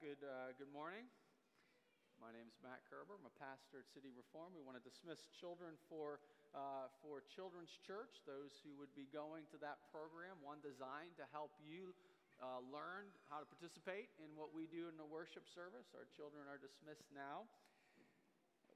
Good, 0.00 0.24
uh, 0.24 0.56
good 0.56 0.72
morning. 0.72 1.04
My 2.16 2.32
name 2.32 2.48
is 2.48 2.56
Matt 2.64 2.80
Kerber. 2.88 3.12
I'm 3.12 3.28
a 3.28 3.36
pastor 3.36 3.84
at 3.84 3.88
City 3.92 4.08
Reform. 4.16 4.56
We 4.56 4.64
want 4.64 4.80
to 4.80 4.84
dismiss 4.88 5.28
children 5.36 5.76
for, 5.92 6.16
uh, 6.56 6.88
for 7.04 7.20
Children's 7.28 7.76
Church, 7.84 8.24
those 8.24 8.56
who 8.64 8.72
would 8.80 8.88
be 8.96 9.04
going 9.12 9.44
to 9.52 9.60
that 9.60 9.84
program, 9.92 10.40
one 10.40 10.64
designed 10.64 11.12
to 11.20 11.28
help 11.28 11.52
you 11.60 11.92
uh, 12.40 12.64
learn 12.72 13.12
how 13.28 13.44
to 13.44 13.46
participate 13.52 14.08
in 14.16 14.32
what 14.32 14.56
we 14.56 14.64
do 14.72 14.88
in 14.88 14.96
the 14.96 15.04
worship 15.04 15.44
service. 15.52 15.84
Our 15.92 16.08
children 16.16 16.48
are 16.48 16.56
dismissed 16.56 17.12
now. 17.12 17.44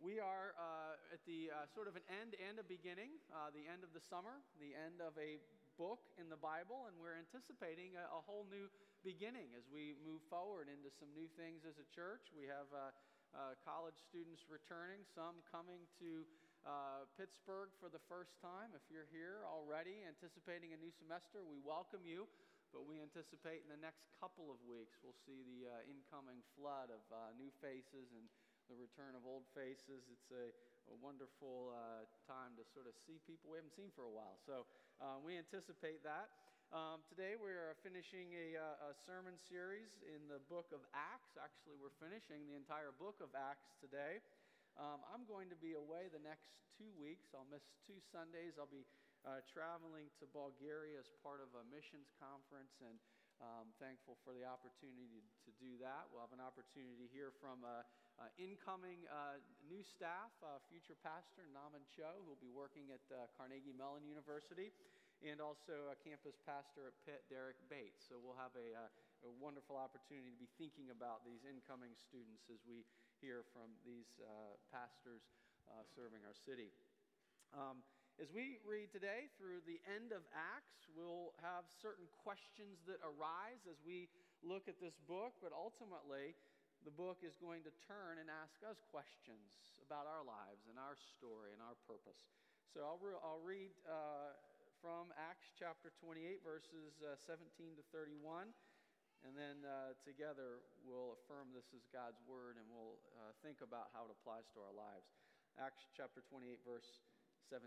We 0.05 0.21
are 0.21 0.53
uh, 0.61 1.17
at 1.17 1.25
the 1.25 1.49
uh, 1.49 1.65
sort 1.73 1.89
of 1.89 1.97
an 1.97 2.05
end 2.13 2.37
and 2.37 2.61
a 2.61 2.67
beginning, 2.69 3.17
uh, 3.33 3.49
the 3.57 3.65
end 3.65 3.81
of 3.81 3.97
the 3.97 4.05
summer, 4.05 4.45
the 4.61 4.77
end 4.77 5.01
of 5.01 5.17
a 5.17 5.41
book 5.81 6.01
in 6.17 6.33
the 6.33 6.41
Bible, 6.41 6.89
and 6.89 6.97
we're 6.97 7.17
anticipating 7.21 7.97
a, 8.01 8.05
a, 8.09 8.21
whole 8.25 8.49
new 8.49 8.65
beginning 9.07 9.55
as 9.55 9.63
we 9.71 9.95
move 10.03 10.19
forward 10.27 10.67
into 10.67 10.91
some 10.91 11.07
new 11.15 11.31
things 11.39 11.63
as 11.63 11.79
a 11.79 11.87
church. 11.95 12.35
We 12.35 12.51
have 12.51 12.67
uh, 12.75 12.91
uh, 13.31 13.55
college 13.63 13.95
students 14.03 14.43
returning, 14.51 15.07
some 15.15 15.39
coming 15.47 15.87
to 16.03 16.27
uh, 16.67 17.07
Pittsburgh 17.15 17.71
for 17.79 17.87
the 17.87 18.03
first 18.11 18.35
time. 18.43 18.75
If 18.75 18.83
you're 18.91 19.07
here 19.15 19.47
already 19.47 20.03
anticipating 20.03 20.75
a 20.75 20.79
new 20.83 20.91
semester, 20.91 21.47
we 21.47 21.63
welcome 21.63 22.03
you. 22.03 22.27
But 22.75 22.83
we 22.83 22.99
anticipate 22.99 23.63
in 23.63 23.71
the 23.71 23.79
next 23.79 24.11
couple 24.19 24.51
of 24.51 24.59
weeks 24.67 24.99
we'll 24.99 25.15
see 25.23 25.47
the 25.47 25.71
uh, 25.71 25.87
incoming 25.87 26.43
flood 26.59 26.91
of 26.91 26.99
uh, 27.15 27.31
new 27.39 27.55
faces 27.63 28.11
and 28.11 28.27
the 28.67 28.75
return 28.75 29.15
of 29.15 29.23
old 29.23 29.47
faces. 29.55 30.03
It's 30.11 30.35
a, 30.35 30.51
a 30.91 30.97
wonderful 30.99 31.71
uh, 31.71 32.11
time 32.27 32.59
to 32.59 32.67
sort 32.75 32.91
of 32.91 32.99
see 33.07 33.23
people 33.23 33.55
we 33.55 33.63
haven't 33.63 33.79
seen 33.79 33.95
for 33.95 34.03
a 34.03 34.11
while. 34.11 34.35
So 34.43 34.67
uh, 34.99 35.23
we 35.23 35.39
anticipate 35.39 36.03
that. 36.03 36.27
Um, 36.75 36.99
today 37.07 37.39
we 37.39 37.55
are 37.55 37.79
finishing 37.87 38.35
a, 38.35 38.59
uh, 38.59 38.91
a, 38.91 38.99
sermon 39.07 39.39
series 39.39 40.03
in 40.03 40.19
the 40.27 40.43
book 40.51 40.75
of 40.75 40.83
Acts. 40.91 41.39
Actually, 41.39 41.79
we're 41.79 41.95
finishing 42.03 42.43
the 42.51 42.59
entire 42.59 42.91
book 42.91 43.23
of 43.23 43.31
Acts 43.39 43.71
today. 43.79 44.19
Um, 44.75 44.99
I'm 45.07 45.23
going 45.31 45.47
to 45.47 45.55
be 45.63 45.79
away 45.79 46.11
the 46.11 46.19
next 46.27 46.51
two 46.75 46.91
weeks. 46.99 47.31
I'll 47.39 47.47
miss 47.55 47.63
two 47.87 48.03
Sundays. 48.11 48.59
I'll 48.59 48.67
be 48.67 48.83
uh, 49.23 49.47
traveling 49.47 50.11
to 50.19 50.27
Bulgaria 50.35 50.99
as 50.99 51.07
part 51.23 51.39
of 51.39 51.55
a 51.55 51.63
missions 51.71 52.11
conference 52.19 52.75
and 52.83 52.99
um, 53.39 53.71
thankful 53.79 54.19
for 54.27 54.35
the 54.35 54.43
opportunity 54.43 55.23
to, 55.47 55.51
do 55.63 55.79
that. 55.81 56.11
We'll 56.11 56.21
have 56.21 56.35
an 56.35 56.43
opportunity 56.43 56.99
to 56.99 57.09
hear 57.15 57.31
from 57.39 57.63
uh, 57.63 57.87
uh, 58.19 58.29
incoming 58.43 59.07
uh, 59.07 59.39
new 59.71 59.87
staff, 59.87 60.35
uh, 60.43 60.59
future 60.69 60.99
pastor 61.01 61.47
Naman 61.55 61.87
Cho, 61.95 62.11
who 62.27 62.35
will 62.35 62.43
be 62.43 62.53
working 62.53 62.91
at 62.93 63.01
uh, 63.09 63.31
Carnegie 63.39 63.73
Mellon 63.73 64.05
University, 64.05 64.75
and 65.31 65.43
also 65.43 65.91
a 65.91 65.97
campus 65.99 66.39
pastor 66.47 66.91
at 66.91 66.97
Pitt, 67.03 67.27
Derek 67.27 67.59
Bates. 67.67 68.07
So 68.07 68.19
we'll 68.19 68.39
have 68.39 68.55
a, 68.55 68.69
uh, 68.75 69.27
a 69.27 69.31
wonderful 69.43 69.75
opportunity 69.75 70.31
to 70.31 70.41
be 70.41 70.51
thinking 70.59 70.95
about 70.95 71.27
these 71.27 71.43
incoming 71.43 71.95
students 71.99 72.47
as 72.53 72.63
we 72.67 72.87
hear 73.19 73.43
from 73.51 73.73
these 73.83 74.21
pastors 74.69 75.25
serving 75.97 76.23
our 76.23 76.37
city. 76.37 76.71
Um, 77.57 77.83
as 78.17 78.33
we 78.33 78.57
read 78.65 78.89
today 78.97 79.29
through 79.37 79.61
the 79.69 79.77
end 79.85 80.09
of 80.13 80.25
Acts, 80.33 80.89
we'll 80.97 81.37
have 81.45 81.69
certain 81.69 82.09
questions 82.25 82.81
that 82.89 82.97
arise 83.05 83.61
as 83.69 83.77
we 83.85 84.09
look 84.41 84.73
at 84.73 84.81
this 84.81 84.97
book, 85.05 85.37
but 85.45 85.53
ultimately, 85.53 86.33
the 86.85 86.95
book 86.95 87.21
is 87.21 87.37
going 87.37 87.61
to 87.67 87.73
turn 87.85 88.17
and 88.17 88.33
ask 88.33 88.57
us 88.65 88.81
questions 88.89 89.77
about 89.85 90.09
our 90.09 90.25
lives 90.25 90.65
and 90.71 90.81
our 90.81 90.97
story 90.97 91.53
and 91.53 91.61
our 91.61 91.77
purpose. 91.85 92.25
So 92.73 92.85
I'll, 92.85 93.01
re- 93.01 93.21
I'll 93.21 93.45
read 93.45 93.73
uh, 93.85 94.33
from 94.87 95.11
Acts 95.19 95.51
chapter 95.59 95.91
28, 95.99 96.47
verses 96.47 96.95
uh, 97.03 97.19
17 97.19 97.75
to 97.75 97.83
31. 97.91 98.55
And 99.27 99.35
then 99.35 99.67
uh, 99.67 99.99
together 100.07 100.63
we'll 100.87 101.19
affirm 101.19 101.51
this 101.51 101.75
is 101.75 101.91
God's 101.91 102.23
word 102.23 102.55
and 102.55 102.63
we'll 102.71 102.95
uh, 103.19 103.35
think 103.43 103.67
about 103.67 103.91
how 103.91 104.07
it 104.07 104.15
applies 104.15 104.47
to 104.55 104.63
our 104.63 104.71
lives. 104.71 105.11
Acts 105.59 105.91
chapter 105.91 106.23
28, 106.31 106.63
verse 106.63 107.03
17. 107.51 107.67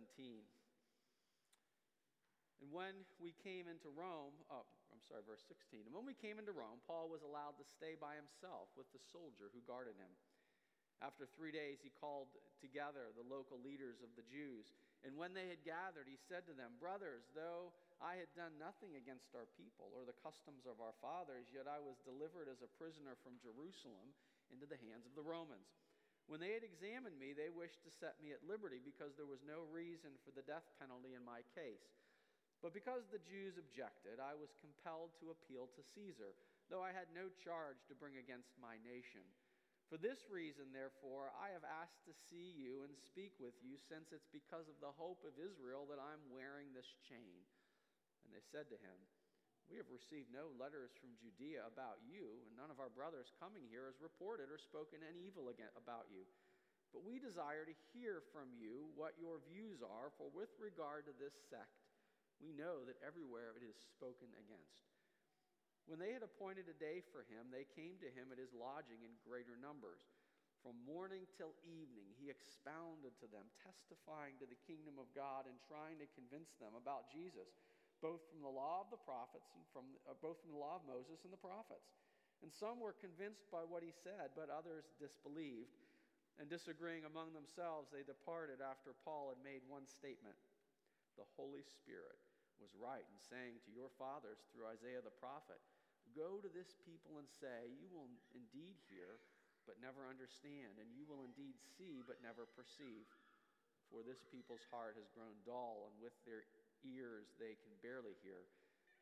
And 2.64 2.72
when 2.72 2.96
we 3.20 3.36
came 3.44 3.68
into 3.68 3.92
Rome, 3.92 4.40
oh, 4.48 4.64
I'm 4.88 5.04
sorry, 5.04 5.20
verse 5.28 5.44
16. 5.44 5.92
And 5.92 5.92
when 5.92 6.08
we 6.08 6.16
came 6.16 6.40
into 6.40 6.56
Rome, 6.56 6.80
Paul 6.88 7.12
was 7.12 7.28
allowed 7.28 7.60
to 7.60 7.68
stay 7.68 8.00
by 8.00 8.16
himself 8.16 8.72
with 8.80 8.88
the 8.96 9.04
soldier 9.12 9.52
who 9.52 9.60
guarded 9.68 10.00
him. 10.00 10.16
After 11.04 11.28
three 11.28 11.52
days, 11.52 11.84
he 11.84 11.92
called 12.00 12.32
together 12.64 13.12
the 13.12 13.28
local 13.28 13.60
leaders 13.60 14.00
of 14.00 14.16
the 14.16 14.24
Jews. 14.24 14.72
And 15.08 15.16
when 15.16 15.32
they 15.32 15.48
had 15.48 15.64
gathered, 15.64 16.12
he 16.12 16.20
said 16.28 16.44
to 16.52 16.56
them, 16.56 16.76
Brothers, 16.76 17.24
though 17.32 17.72
I 18.04 18.20
had 18.20 18.32
done 18.36 18.60
nothing 18.60 19.00
against 19.00 19.32
our 19.32 19.48
people 19.56 19.96
or 19.96 20.04
the 20.04 20.18
customs 20.20 20.68
of 20.68 20.84
our 20.84 20.96
fathers, 21.00 21.48
yet 21.56 21.72
I 21.72 21.80
was 21.80 22.00
delivered 22.04 22.52
as 22.52 22.60
a 22.60 22.76
prisoner 22.76 23.16
from 23.24 23.40
Jerusalem 23.40 24.12
into 24.52 24.68
the 24.68 24.80
hands 24.80 25.08
of 25.08 25.16
the 25.16 25.24
Romans. 25.24 25.72
When 26.28 26.44
they 26.44 26.54
had 26.54 26.68
examined 26.68 27.18
me, 27.18 27.34
they 27.34 27.50
wished 27.50 27.82
to 27.88 27.98
set 27.98 28.20
me 28.22 28.36
at 28.36 28.46
liberty 28.46 28.78
because 28.84 29.16
there 29.16 29.30
was 29.30 29.42
no 29.48 29.66
reason 29.72 30.14
for 30.22 30.36
the 30.36 30.46
death 30.46 30.68
penalty 30.78 31.16
in 31.18 31.26
my 31.26 31.42
case. 31.58 31.90
But 32.60 32.76
because 32.76 33.08
the 33.08 33.24
Jews 33.24 33.56
objected, 33.56 34.20
I 34.20 34.36
was 34.36 34.52
compelled 34.60 35.16
to 35.24 35.32
appeal 35.32 35.72
to 35.74 35.90
Caesar, 35.96 36.36
though 36.68 36.84
I 36.84 36.92
had 36.92 37.08
no 37.16 37.32
charge 37.40 37.80
to 37.88 37.98
bring 37.98 38.20
against 38.20 38.52
my 38.60 38.76
nation. 38.84 39.24
For 39.90 39.98
this 39.98 40.30
reason, 40.30 40.70
therefore, 40.70 41.34
I 41.34 41.50
have 41.50 41.66
asked 41.66 42.06
to 42.06 42.14
see 42.30 42.54
you 42.54 42.86
and 42.86 42.94
speak 42.94 43.34
with 43.42 43.58
you, 43.66 43.74
since 43.90 44.14
it's 44.14 44.30
because 44.30 44.70
of 44.70 44.78
the 44.78 44.94
hope 44.94 45.26
of 45.26 45.42
Israel 45.42 45.90
that 45.90 45.98
I'm 45.98 46.22
wearing 46.30 46.70
this 46.78 46.94
chain. 47.10 47.42
And 48.22 48.30
they 48.30 48.46
said 48.54 48.70
to 48.70 48.78
him, 48.78 48.98
we 49.66 49.82
have 49.82 49.90
received 49.90 50.30
no 50.30 50.54
letters 50.58 50.94
from 50.98 51.18
Judea 51.18 51.66
about 51.66 52.02
you, 52.06 52.42
and 52.46 52.54
none 52.54 52.70
of 52.70 52.78
our 52.78 52.94
brothers 52.94 53.34
coming 53.42 53.66
here 53.70 53.90
has 53.90 53.98
reported 54.02 54.50
or 54.54 54.62
spoken 54.62 55.02
any 55.02 55.26
evil 55.26 55.50
about 55.50 56.10
you. 56.10 56.26
But 56.90 57.06
we 57.06 57.22
desire 57.22 57.66
to 57.66 57.82
hear 57.94 58.26
from 58.30 58.50
you 58.54 58.94
what 58.94 59.18
your 59.18 59.42
views 59.50 59.82
are, 59.82 60.10
for 60.18 60.30
with 60.34 60.50
regard 60.58 61.06
to 61.06 61.14
this 61.18 61.38
sect, 61.50 61.86
we 62.42 62.54
know 62.54 62.82
that 62.86 62.98
everywhere 63.06 63.58
it 63.58 63.66
is 63.66 63.78
spoken 63.94 64.34
against. 64.38 64.90
When 65.90 65.98
they 65.98 66.14
had 66.14 66.22
appointed 66.22 66.70
a 66.70 66.78
day 66.78 67.02
for 67.10 67.26
him, 67.26 67.50
they 67.50 67.66
came 67.74 67.98
to 68.06 68.14
him 68.14 68.30
at 68.30 68.38
his 68.38 68.54
lodging 68.54 69.02
in 69.02 69.26
greater 69.26 69.58
numbers. 69.58 70.06
From 70.62 70.78
morning 70.86 71.26
till 71.34 71.58
evening, 71.66 72.14
he 72.22 72.30
expounded 72.30 73.18
to 73.18 73.28
them, 73.34 73.50
testifying 73.66 74.38
to 74.38 74.46
the 74.46 74.60
kingdom 74.70 75.02
of 75.02 75.10
God 75.18 75.50
and 75.50 75.58
trying 75.66 75.98
to 75.98 76.14
convince 76.14 76.54
them 76.62 76.78
about 76.78 77.10
Jesus 77.10 77.50
both 78.00 78.24
from 78.32 78.40
the 78.40 78.52
law 78.52 78.84
of 78.84 78.92
the 78.92 79.04
prophets 79.04 79.52
and 79.56 79.64
from 79.76 79.86
uh, 80.08 80.16
both 80.24 80.40
from 80.40 80.56
the 80.56 80.62
law 80.62 80.80
of 80.80 80.88
Moses 80.88 81.24
and 81.28 81.32
the 81.32 81.40
prophets. 81.40 81.92
And 82.40 82.48
some 82.48 82.80
were 82.80 82.96
convinced 82.96 83.52
by 83.52 83.68
what 83.68 83.84
he 83.84 83.92
said, 83.92 84.32
but 84.32 84.48
others 84.48 84.96
disbelieved. 84.96 85.76
And 86.40 86.48
disagreeing 86.48 87.04
among 87.04 87.36
themselves, 87.36 87.92
they 87.92 88.08
departed 88.08 88.64
after 88.64 88.96
Paul 89.04 89.36
had 89.36 89.44
made 89.44 89.60
one 89.68 89.84
statement 89.84 90.40
The 91.20 91.28
Holy 91.36 91.68
Spirit 91.68 92.16
was 92.64 92.72
right 92.80 93.04
in 93.04 93.20
saying 93.20 93.60
to 93.68 93.76
your 93.76 93.92
fathers 94.00 94.40
through 94.52 94.72
Isaiah 94.72 95.04
the 95.04 95.12
prophet, 95.20 95.60
Go 96.18 96.42
to 96.42 96.50
this 96.50 96.74
people 96.86 97.22
and 97.22 97.30
say, 97.30 97.70
You 97.78 97.90
will 97.94 98.10
indeed 98.34 98.78
hear, 98.90 99.22
but 99.70 99.82
never 99.82 100.10
understand, 100.10 100.82
and 100.82 100.90
you 100.94 101.06
will 101.06 101.22
indeed 101.26 101.58
see, 101.78 102.02
but 102.06 102.22
never 102.26 102.50
perceive. 102.58 103.06
For 103.90 104.06
this 104.06 104.22
people's 104.30 104.66
heart 104.70 104.98
has 104.98 105.10
grown 105.14 105.38
dull, 105.46 105.90
and 105.90 105.96
with 105.98 106.14
their 106.26 106.46
ears 106.86 107.34
they 107.42 107.58
can 107.58 107.74
barely 107.82 108.14
hear, 108.22 108.46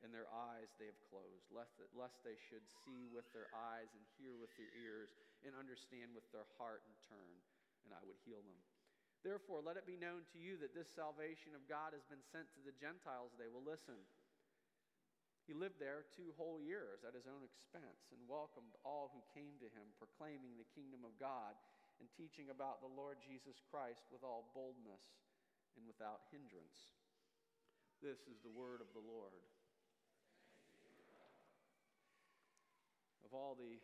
and 0.04 0.12
their 0.12 0.28
eyes 0.32 0.72
they 0.80 0.88
have 0.88 1.08
closed, 1.12 1.48
lest, 1.52 1.76
lest 1.92 2.20
they 2.24 2.40
should 2.48 2.64
see 2.84 3.08
with 3.12 3.28
their 3.36 3.52
eyes 3.52 3.92
and 3.92 4.04
hear 4.16 4.36
with 4.40 4.52
their 4.56 4.72
ears 4.80 5.12
and 5.44 5.56
understand 5.56 6.16
with 6.16 6.28
their 6.32 6.48
heart 6.56 6.84
and 6.88 6.96
turn, 7.08 7.36
and 7.84 7.92
I 7.92 8.02
would 8.08 8.20
heal 8.24 8.40
them. 8.44 8.60
Therefore, 9.26 9.60
let 9.60 9.76
it 9.76 9.90
be 9.90 10.00
known 10.00 10.24
to 10.32 10.40
you 10.40 10.56
that 10.62 10.72
this 10.78 10.88
salvation 10.94 11.52
of 11.58 11.66
God 11.68 11.92
has 11.92 12.06
been 12.08 12.24
sent 12.32 12.48
to 12.54 12.62
the 12.64 12.76
Gentiles. 12.80 13.34
They 13.36 13.50
will 13.50 13.66
listen. 13.66 13.98
He 15.48 15.56
lived 15.56 15.80
there 15.80 16.04
two 16.12 16.36
whole 16.36 16.60
years 16.60 17.08
at 17.08 17.16
his 17.16 17.24
own 17.24 17.40
expense 17.40 18.12
and 18.12 18.20
welcomed 18.28 18.76
all 18.84 19.16
who 19.16 19.24
came 19.32 19.56
to 19.64 19.72
him, 19.72 19.96
proclaiming 19.96 20.60
the 20.60 20.68
kingdom 20.76 21.08
of 21.08 21.16
God 21.16 21.56
and 22.04 22.12
teaching 22.20 22.52
about 22.52 22.84
the 22.84 22.92
Lord 22.92 23.24
Jesus 23.24 23.64
Christ 23.72 24.04
with 24.12 24.28
all 24.28 24.52
boldness 24.52 25.02
and 25.80 25.88
without 25.88 26.28
hindrance. 26.36 26.92
This 28.04 28.20
is 28.28 28.44
the 28.44 28.52
word 28.52 28.84
of 28.84 28.92
the 28.92 29.02
Lord. 29.02 29.40
Of 33.24 33.32
all 33.32 33.56
the 33.56 33.80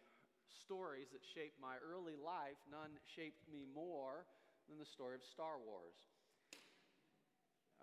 stories 0.67 1.11
that 1.15 1.23
shaped 1.23 1.59
my 1.63 1.79
early 1.79 2.19
life, 2.19 2.59
none 2.67 2.91
shaped 3.15 3.43
me 3.47 3.63
more 3.71 4.27
than 4.67 4.79
the 4.79 4.87
story 4.87 5.15
of 5.15 5.23
Star 5.23 5.59
Wars. 5.63 5.95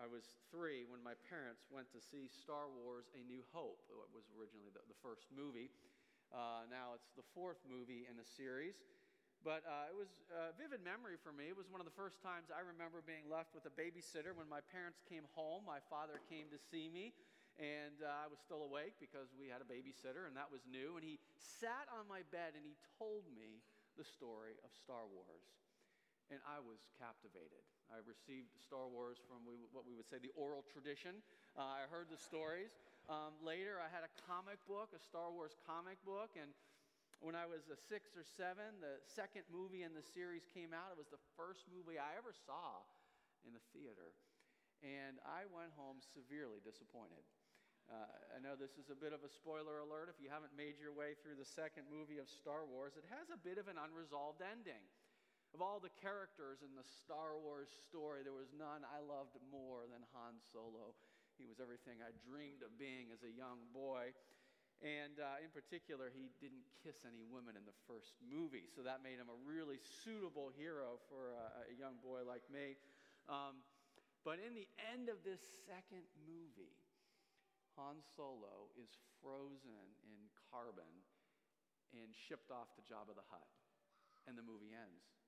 I 0.01 0.09
was 0.09 0.25
three 0.49 0.89
when 0.89 1.05
my 1.05 1.13
parents 1.29 1.69
went 1.69 1.93
to 1.93 2.01
see 2.01 2.25
Star 2.33 2.73
Wars 2.73 3.13
A 3.13 3.21
New 3.29 3.45
Hope. 3.53 3.85
It 3.93 4.09
was 4.17 4.25
originally 4.33 4.73
the, 4.73 4.81
the 4.89 4.97
first 5.05 5.29
movie. 5.29 5.69
Uh, 6.33 6.65
now 6.73 6.97
it's 6.97 7.13
the 7.13 7.27
fourth 7.37 7.61
movie 7.69 8.09
in 8.09 8.17
the 8.17 8.25
series. 8.25 8.81
But 9.45 9.61
uh, 9.69 9.93
it 9.93 9.97
was 9.97 10.09
a 10.33 10.57
vivid 10.57 10.81
memory 10.81 11.21
for 11.21 11.37
me. 11.37 11.53
It 11.53 11.57
was 11.57 11.69
one 11.69 11.85
of 11.85 11.89
the 11.89 11.97
first 11.97 12.25
times 12.25 12.49
I 12.49 12.65
remember 12.65 13.05
being 13.05 13.29
left 13.29 13.53
with 13.53 13.69
a 13.69 13.75
babysitter 13.77 14.33
when 14.33 14.49
my 14.49 14.65
parents 14.73 15.05
came 15.05 15.29
home. 15.37 15.69
My 15.69 15.85
father 15.93 16.21
came 16.33 16.49
to 16.53 16.61
see 16.61 16.89
me, 16.89 17.13
and 17.61 18.01
uh, 18.01 18.25
I 18.25 18.27
was 18.29 18.41
still 18.41 18.65
awake 18.65 18.97
because 19.01 19.33
we 19.37 19.53
had 19.53 19.61
a 19.61 19.69
babysitter, 19.69 20.25
and 20.29 20.33
that 20.37 20.49
was 20.49 20.65
new. 20.65 20.97
And 20.97 21.05
he 21.05 21.21
sat 21.37 21.89
on 21.93 22.09
my 22.09 22.25
bed 22.33 22.57
and 22.57 22.65
he 22.65 22.77
told 22.97 23.29
me 23.33 23.61
the 24.01 24.05
story 24.05 24.57
of 24.65 24.73
Star 24.73 25.05
Wars. 25.09 25.45
And 26.33 26.41
I 26.49 26.61
was 26.61 26.85
captivated. 26.97 27.65
I 27.91 27.99
received 28.07 28.55
Star 28.55 28.87
Wars 28.87 29.19
from 29.27 29.43
what 29.75 29.83
we 29.83 29.99
would 29.99 30.07
say 30.07 30.23
the 30.23 30.31
oral 30.39 30.63
tradition. 30.71 31.19
Uh, 31.59 31.83
I 31.83 31.91
heard 31.91 32.07
the 32.07 32.19
stories. 32.19 32.71
Um, 33.11 33.35
later, 33.43 33.83
I 33.83 33.91
had 33.91 34.07
a 34.07 34.13
comic 34.31 34.63
book, 34.71 34.95
a 34.95 35.03
Star 35.03 35.35
Wars 35.35 35.59
comic 35.67 35.99
book, 36.07 36.39
and 36.39 36.55
when 37.19 37.35
I 37.35 37.51
was 37.51 37.67
a 37.67 37.77
six 37.77 38.15
or 38.15 38.23
seven, 38.23 38.79
the 38.79 39.03
second 39.05 39.45
movie 39.51 39.83
in 39.83 39.93
the 39.93 40.07
series 40.07 40.47
came 40.55 40.71
out. 40.71 40.95
It 40.95 40.99
was 41.03 41.11
the 41.11 41.21
first 41.35 41.67
movie 41.69 41.99
I 41.99 42.15
ever 42.15 42.31
saw 42.33 42.81
in 43.45 43.53
the 43.53 43.65
theater. 43.75 44.15
And 44.81 45.21
I 45.27 45.45
went 45.51 45.75
home 45.77 46.01
severely 46.01 46.65
disappointed. 46.65 47.21
Uh, 47.91 48.07
I 48.33 48.39
know 48.39 48.55
this 48.55 48.79
is 48.79 48.89
a 48.89 48.97
bit 48.97 49.11
of 49.11 49.27
a 49.27 49.29
spoiler 49.29 49.83
alert 49.83 50.09
if 50.09 50.17
you 50.23 50.31
haven't 50.31 50.55
made 50.55 50.79
your 50.79 50.95
way 50.95 51.19
through 51.19 51.37
the 51.37 51.45
second 51.45 51.91
movie 51.91 52.23
of 52.23 52.31
Star 52.31 52.63
Wars. 52.65 52.95
It 52.95 53.05
has 53.11 53.29
a 53.29 53.37
bit 53.37 53.59
of 53.59 53.67
an 53.67 53.77
unresolved 53.77 54.41
ending. 54.41 54.81
Of 55.51 55.59
all 55.59 55.83
the 55.83 55.91
characters 55.99 56.63
in 56.63 56.73
the 56.79 56.87
Star 56.87 57.35
Wars 57.35 57.69
story, 57.91 58.23
there 58.23 58.37
was 58.37 58.55
none 58.55 58.87
I 58.87 59.03
loved 59.03 59.35
more 59.51 59.91
than 59.91 60.07
Han 60.15 60.39
Solo. 60.55 60.95
He 61.35 61.45
was 61.45 61.59
everything 61.59 61.99
I 62.01 62.15
dreamed 62.23 62.63
of 62.63 62.71
being 62.79 63.11
as 63.11 63.27
a 63.27 63.33
young 63.33 63.59
boy. 63.75 64.15
And 64.81 65.21
uh, 65.21 65.45
in 65.45 65.53
particular, 65.53 66.09
he 66.09 66.33
didn't 66.41 66.65
kiss 66.81 67.05
any 67.05 67.21
women 67.21 67.59
in 67.59 67.69
the 67.69 67.77
first 67.85 68.17
movie, 68.25 68.65
so 68.73 68.81
that 68.81 69.05
made 69.05 69.21
him 69.21 69.29
a 69.29 69.39
really 69.45 69.77
suitable 69.77 70.49
hero 70.57 70.97
for 71.13 71.37
a, 71.37 71.69
a 71.69 71.75
young 71.77 72.01
boy 72.01 72.25
like 72.25 72.47
me. 72.49 72.81
Um, 73.29 73.61
but 74.25 74.41
in 74.41 74.57
the 74.57 74.65
end 74.89 75.13
of 75.13 75.21
this 75.21 75.45
second 75.69 76.09
movie, 76.25 76.81
Han 77.77 78.01
Solo 78.17 78.73
is 78.81 78.89
frozen 79.21 79.85
in 80.09 80.21
carbon 80.49 80.89
and 81.93 82.09
shipped 82.17 82.49
off 82.49 82.73
to 82.79 82.83
Jabba 82.89 83.13
the 83.13 83.27
Hutt, 83.29 83.53
and 84.25 84.33
the 84.33 84.45
movie 84.45 84.73
ends. 84.73 85.20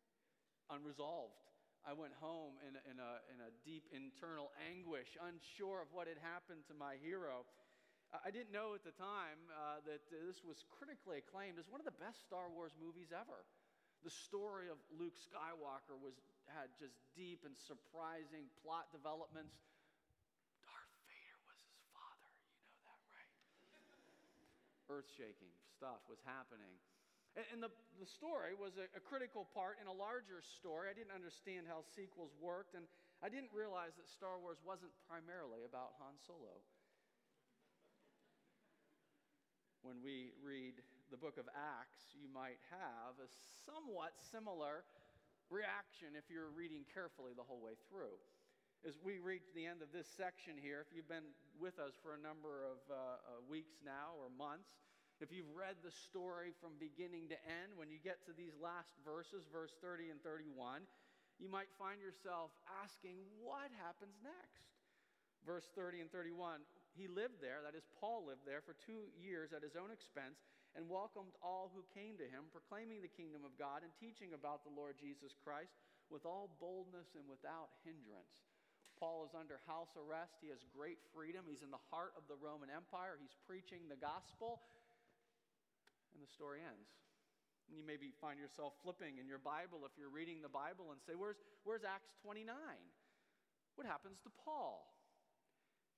Unresolved. 0.73 1.37
I 1.85 1.93
went 1.93 2.17
home 2.17 2.57
in, 2.65 2.79
in, 2.89 2.97
a, 2.97 3.13
in 3.29 3.39
a 3.43 3.51
deep 3.67 3.91
internal 3.93 4.55
anguish, 4.71 5.19
unsure 5.19 5.83
of 5.83 5.91
what 5.93 6.07
had 6.09 6.17
happened 6.23 6.65
to 6.71 6.75
my 6.79 6.97
hero. 7.03 7.45
I 8.13 8.29
didn't 8.29 8.53
know 8.53 8.77
at 8.77 8.85
the 8.85 8.95
time 8.95 9.41
uh, 9.51 9.81
that 9.89 10.05
this 10.09 10.45
was 10.45 10.65
critically 10.69 11.21
acclaimed 11.21 11.57
as 11.57 11.67
one 11.67 11.81
of 11.81 11.89
the 11.89 11.97
best 11.97 12.23
Star 12.25 12.53
Wars 12.53 12.77
movies 12.77 13.09
ever. 13.11 13.45
The 14.05 14.13
story 14.13 14.69
of 14.69 14.77
Luke 14.95 15.17
Skywalker 15.17 15.97
was, 15.97 16.15
had 16.45 16.71
just 16.77 16.95
deep 17.17 17.43
and 17.49 17.57
surprising 17.57 18.53
plot 18.61 18.93
developments. 18.93 19.57
Darth 20.61 20.93
Vader 21.09 21.41
was 21.49 21.59
his 21.67 21.81
father. 21.97 22.31
You 22.53 22.69
know 22.69 22.85
that, 22.85 23.01
right? 23.11 23.33
Earth 24.93 25.09
shaking 25.17 25.51
stuff 25.77 26.05
was 26.07 26.21
happening. 26.29 26.77
And, 27.33 27.65
the, 27.65 27.73
the 27.97 28.05
story 28.05 28.53
was 28.53 28.77
a, 28.77 28.85
a 28.93 29.01
critical 29.01 29.49
part 29.57 29.81
in 29.81 29.89
a 29.89 29.97
larger 29.97 30.45
story. 30.45 30.93
I 30.93 30.95
didn't 30.95 31.17
understand 31.17 31.65
how 31.65 31.81
sequels 31.81 32.37
worked, 32.37 32.77
and 32.77 32.85
I 33.25 33.33
didn't 33.33 33.57
realize 33.57 33.97
that 33.97 34.05
Star 34.05 34.37
Wars 34.37 34.61
wasn't 34.61 34.93
primarily 35.09 35.65
about 35.65 35.97
Han 35.97 36.21
Solo 36.21 36.61
when 39.83 39.99
we 39.99 40.31
read 40.39 40.79
the 41.11 41.19
book 41.19 41.37
of 41.37 41.51
Acts, 41.51 42.15
you 42.15 42.31
might 42.31 42.63
have 42.71 43.19
a 43.19 43.29
somewhat 43.67 44.15
similar 44.31 44.87
reaction 45.51 46.15
if 46.15 46.31
you're 46.31 46.55
reading 46.55 46.87
carefully 46.95 47.35
the 47.35 47.43
whole 47.43 47.59
way 47.59 47.75
through. 47.91 48.15
As 48.87 48.99
we 49.03 49.19
reach 49.19 49.51
the 49.55 49.67
end 49.67 49.83
of 49.83 49.91
this 49.91 50.07
section 50.07 50.55
here, 50.55 50.83
if 50.83 50.91
you've 50.95 51.11
been 51.11 51.35
with 51.59 51.79
us 51.83 51.99
for 51.99 52.15
a 52.15 52.21
number 52.23 52.63
of 52.67 52.79
uh, 52.87 52.95
uh, 52.95 53.43
weeks 53.51 53.83
now 53.83 54.15
or 54.19 54.31
months, 54.31 54.71
if 55.23 55.31
you've 55.31 55.51
read 55.55 55.79
the 55.81 55.95
story 55.95 56.53
from 56.59 56.77
beginning 56.83 57.31
to 57.31 57.39
end, 57.47 57.79
when 57.79 57.89
you 57.89 58.03
get 58.03 58.27
to 58.27 58.35
these 58.35 58.59
last 58.59 58.93
verses, 59.07 59.47
verse 59.49 59.73
30 59.81 60.11
and 60.11 60.21
31, 60.21 60.83
you 61.41 61.49
might 61.49 61.71
find 61.79 62.03
yourself 62.03 62.51
asking, 62.83 63.23
what 63.41 63.71
happens 63.79 64.19
next? 64.21 64.67
Verse 65.47 65.67
30 65.75 66.07
and 66.07 66.11
31 66.11 66.63
he 66.93 67.09
lived 67.09 67.41
there, 67.41 67.65
that 67.65 67.73
is, 67.73 67.89
Paul 67.97 68.29
lived 68.29 68.45
there 68.45 68.61
for 68.61 68.77
two 68.77 69.09
years 69.17 69.57
at 69.57 69.65
his 69.65 69.81
own 69.81 69.89
expense 69.89 70.45
and 70.77 70.89
welcomed 70.89 71.33
all 71.41 71.73
who 71.73 71.85
came 71.93 72.21
to 72.21 72.29
him, 72.29 72.53
proclaiming 72.53 73.01
the 73.01 73.13
kingdom 73.13 73.45
of 73.49 73.57
God 73.57 73.81
and 73.81 73.93
teaching 73.97 74.37
about 74.37 74.65
the 74.65 74.73
Lord 74.73 75.01
Jesus 75.01 75.33
Christ 75.41 75.73
with 76.13 76.29
all 76.29 76.53
boldness 76.61 77.17
and 77.17 77.25
without 77.25 77.73
hindrance. 77.81 78.45
Paul 79.01 79.25
is 79.25 79.33
under 79.33 79.59
house 79.65 79.97
arrest. 79.97 80.37
He 80.45 80.53
has 80.53 80.69
great 80.69 81.01
freedom. 81.17 81.49
He's 81.49 81.65
in 81.65 81.73
the 81.73 81.87
heart 81.91 82.13
of 82.15 82.29
the 82.29 82.39
Roman 82.39 82.69
Empire. 82.69 83.17
He's 83.17 83.35
preaching 83.49 83.89
the 83.89 83.99
gospel. 83.99 84.61
And 86.13 86.21
the 86.21 86.31
story 86.31 86.61
ends. 86.61 86.89
And 87.69 87.79
you 87.79 87.85
maybe 87.87 88.13
find 88.21 88.37
yourself 88.37 88.77
flipping 88.85 89.17
in 89.17 89.25
your 89.25 89.41
Bible 89.41 89.89
if 89.89 89.97
you're 89.97 90.13
reading 90.13 90.45
the 90.45 90.53
Bible 90.53 90.93
and 90.93 91.01
say, 91.01 91.17
Where's, 91.17 91.41
where's 91.65 91.87
Acts 91.87 92.13
29? 92.21 92.53
What 93.75 93.89
happens 93.89 94.21
to 94.29 94.31
Paul? 94.45 94.93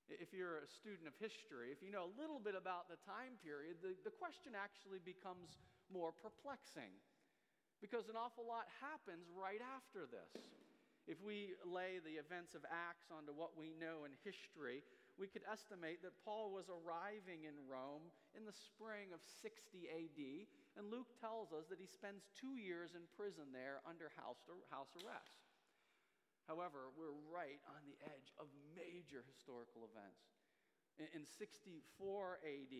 If 0.06 0.36
you're 0.36 0.60
a 0.60 0.68
student 0.68 1.08
of 1.08 1.16
history, 1.16 1.72
if 1.72 1.80
you 1.80 1.88
know 1.88 2.04
a 2.04 2.14
little 2.20 2.36
bit 2.36 2.52
about 2.52 2.92
the 2.92 3.00
time 3.08 3.40
period, 3.40 3.80
the, 3.80 3.96
the 4.04 4.12
question 4.12 4.52
actually 4.52 5.00
becomes 5.00 5.56
more 5.88 6.12
perplexing 6.12 6.92
because 7.80 8.08
an 8.12 8.16
awful 8.16 8.44
lot 8.44 8.68
happens 8.84 9.28
right 9.32 9.60
after 9.60 10.04
this. 10.04 10.44
If 11.04 11.20
we 11.20 11.52
lay 11.68 12.00
the 12.00 12.16
events 12.16 12.56
of 12.56 12.64
Acts 12.68 13.12
onto 13.12 13.36
what 13.36 13.56
we 13.60 13.76
know 13.76 14.08
in 14.08 14.12
history, 14.24 14.80
we 15.14 15.30
could 15.30 15.46
estimate 15.46 16.02
that 16.02 16.18
Paul 16.26 16.50
was 16.50 16.66
arriving 16.66 17.46
in 17.46 17.54
Rome 17.70 18.10
in 18.34 18.42
the 18.42 18.54
spring 18.54 19.14
of 19.14 19.22
60 19.22 19.86
AD, 19.86 20.20
and 20.74 20.90
Luke 20.90 21.14
tells 21.22 21.54
us 21.54 21.70
that 21.70 21.78
he 21.78 21.86
spends 21.86 22.26
two 22.34 22.58
years 22.58 22.98
in 22.98 23.06
prison 23.14 23.54
there 23.54 23.78
under 23.86 24.10
house, 24.18 24.42
house 24.74 24.90
arrest. 24.98 25.44
However, 26.50 26.92
we're 26.98 27.14
right 27.30 27.62
on 27.70 27.80
the 27.86 27.96
edge 28.04 28.34
of 28.36 28.50
major 28.74 29.24
historical 29.24 29.88
events. 29.88 30.34
In, 30.98 31.26
64 31.26 32.38
AD, 32.44 32.76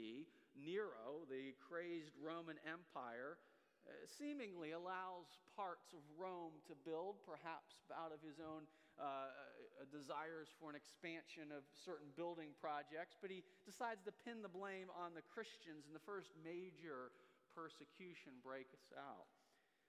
Nero, 0.55 1.27
the 1.27 1.51
crazed 1.59 2.15
Roman 2.15 2.59
Empire, 2.63 3.43
uh, 3.85 3.91
seemingly 4.07 4.71
allows 4.71 5.27
parts 5.59 5.91
of 5.91 6.03
Rome 6.15 6.55
to 6.71 6.79
build, 6.87 7.19
perhaps 7.27 7.83
out 7.91 8.15
of 8.15 8.23
his 8.23 8.39
own 8.39 8.71
uh, 8.99 9.35
uh, 9.77 9.85
desires 9.91 10.51
for 10.57 10.71
an 10.71 10.79
expansion 10.79 11.51
of 11.51 11.67
certain 11.73 12.11
building 12.15 12.55
projects, 12.59 13.19
but 13.19 13.31
he 13.31 13.43
decides 13.67 14.03
to 14.07 14.13
pin 14.25 14.41
the 14.41 14.51
blame 14.51 14.89
on 14.95 15.15
the 15.15 15.25
Christians, 15.25 15.87
and 15.87 15.95
the 15.95 16.03
first 16.03 16.35
major 16.43 17.15
persecution 17.55 18.39
breaks 18.43 18.91
out. 18.99 19.31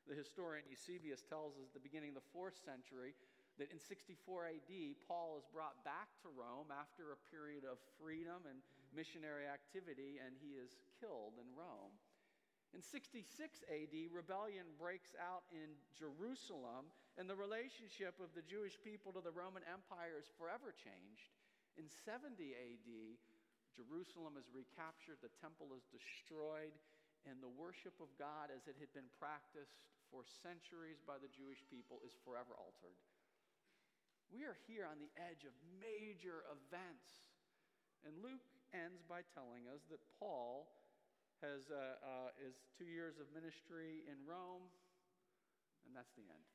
The 0.06 0.14
historian 0.14 0.66
Eusebius 0.70 1.26
tells 1.26 1.58
us 1.58 1.74
at 1.74 1.74
the 1.74 1.82
beginning 1.82 2.14
of 2.14 2.22
the 2.22 2.30
fourth 2.30 2.58
century 2.62 3.18
that 3.58 3.74
in 3.74 3.82
64 3.82 4.54
AD, 4.54 4.74
Paul 5.08 5.40
is 5.42 5.48
brought 5.50 5.82
back 5.82 6.14
to 6.22 6.30
Rome 6.30 6.70
after 6.70 7.10
a 7.10 7.20
period 7.34 7.66
of 7.66 7.82
freedom 7.98 8.46
and 8.46 8.62
missionary 8.94 9.50
activity, 9.50 10.22
and 10.22 10.38
he 10.38 10.60
is 10.60 10.78
killed 11.02 11.40
in 11.42 11.48
Rome. 11.58 11.96
In 12.76 12.84
66 12.84 13.24
AD, 13.72 13.96
rebellion 14.12 14.68
breaks 14.76 15.16
out 15.16 15.48
in 15.48 15.80
Jerusalem, 15.96 16.92
and 17.16 17.24
the 17.24 17.40
relationship 17.40 18.20
of 18.20 18.36
the 18.36 18.44
Jewish 18.44 18.76
people 18.84 19.16
to 19.16 19.24
the 19.24 19.32
Roman 19.32 19.64
Empire 19.64 20.20
is 20.20 20.28
forever 20.36 20.76
changed. 20.76 21.32
In 21.80 21.88
70 21.88 22.36
AD, 22.36 22.92
Jerusalem 23.72 24.36
is 24.36 24.52
recaptured, 24.52 25.24
the 25.24 25.32
temple 25.40 25.72
is 25.72 25.88
destroyed, 25.88 26.76
and 27.24 27.40
the 27.40 27.56
worship 27.56 27.96
of 28.04 28.12
God 28.20 28.52
as 28.52 28.68
it 28.68 28.76
had 28.76 28.92
been 28.92 29.08
practiced 29.24 29.88
for 30.12 30.28
centuries 30.28 31.00
by 31.00 31.16
the 31.16 31.32
Jewish 31.32 31.64
people 31.72 32.04
is 32.04 32.20
forever 32.28 32.60
altered. 32.60 33.00
We 34.36 34.44
are 34.44 34.60
here 34.68 34.84
on 34.84 35.00
the 35.00 35.16
edge 35.16 35.48
of 35.48 35.56
major 35.80 36.44
events. 36.52 37.08
And 38.04 38.20
Luke 38.20 38.44
ends 38.76 39.00
by 39.08 39.24
telling 39.32 39.64
us 39.72 39.88
that 39.88 40.04
Paul 40.20 40.68
has, 41.44 41.68
uh, 41.68 42.00
uh, 42.00 42.30
is 42.40 42.56
two 42.78 42.88
years 42.88 43.20
of 43.20 43.28
ministry 43.36 44.04
in 44.08 44.20
Rome, 44.24 44.68
and 45.88 45.92
that's 45.92 46.12
the 46.16 46.28
end. 46.28 46.46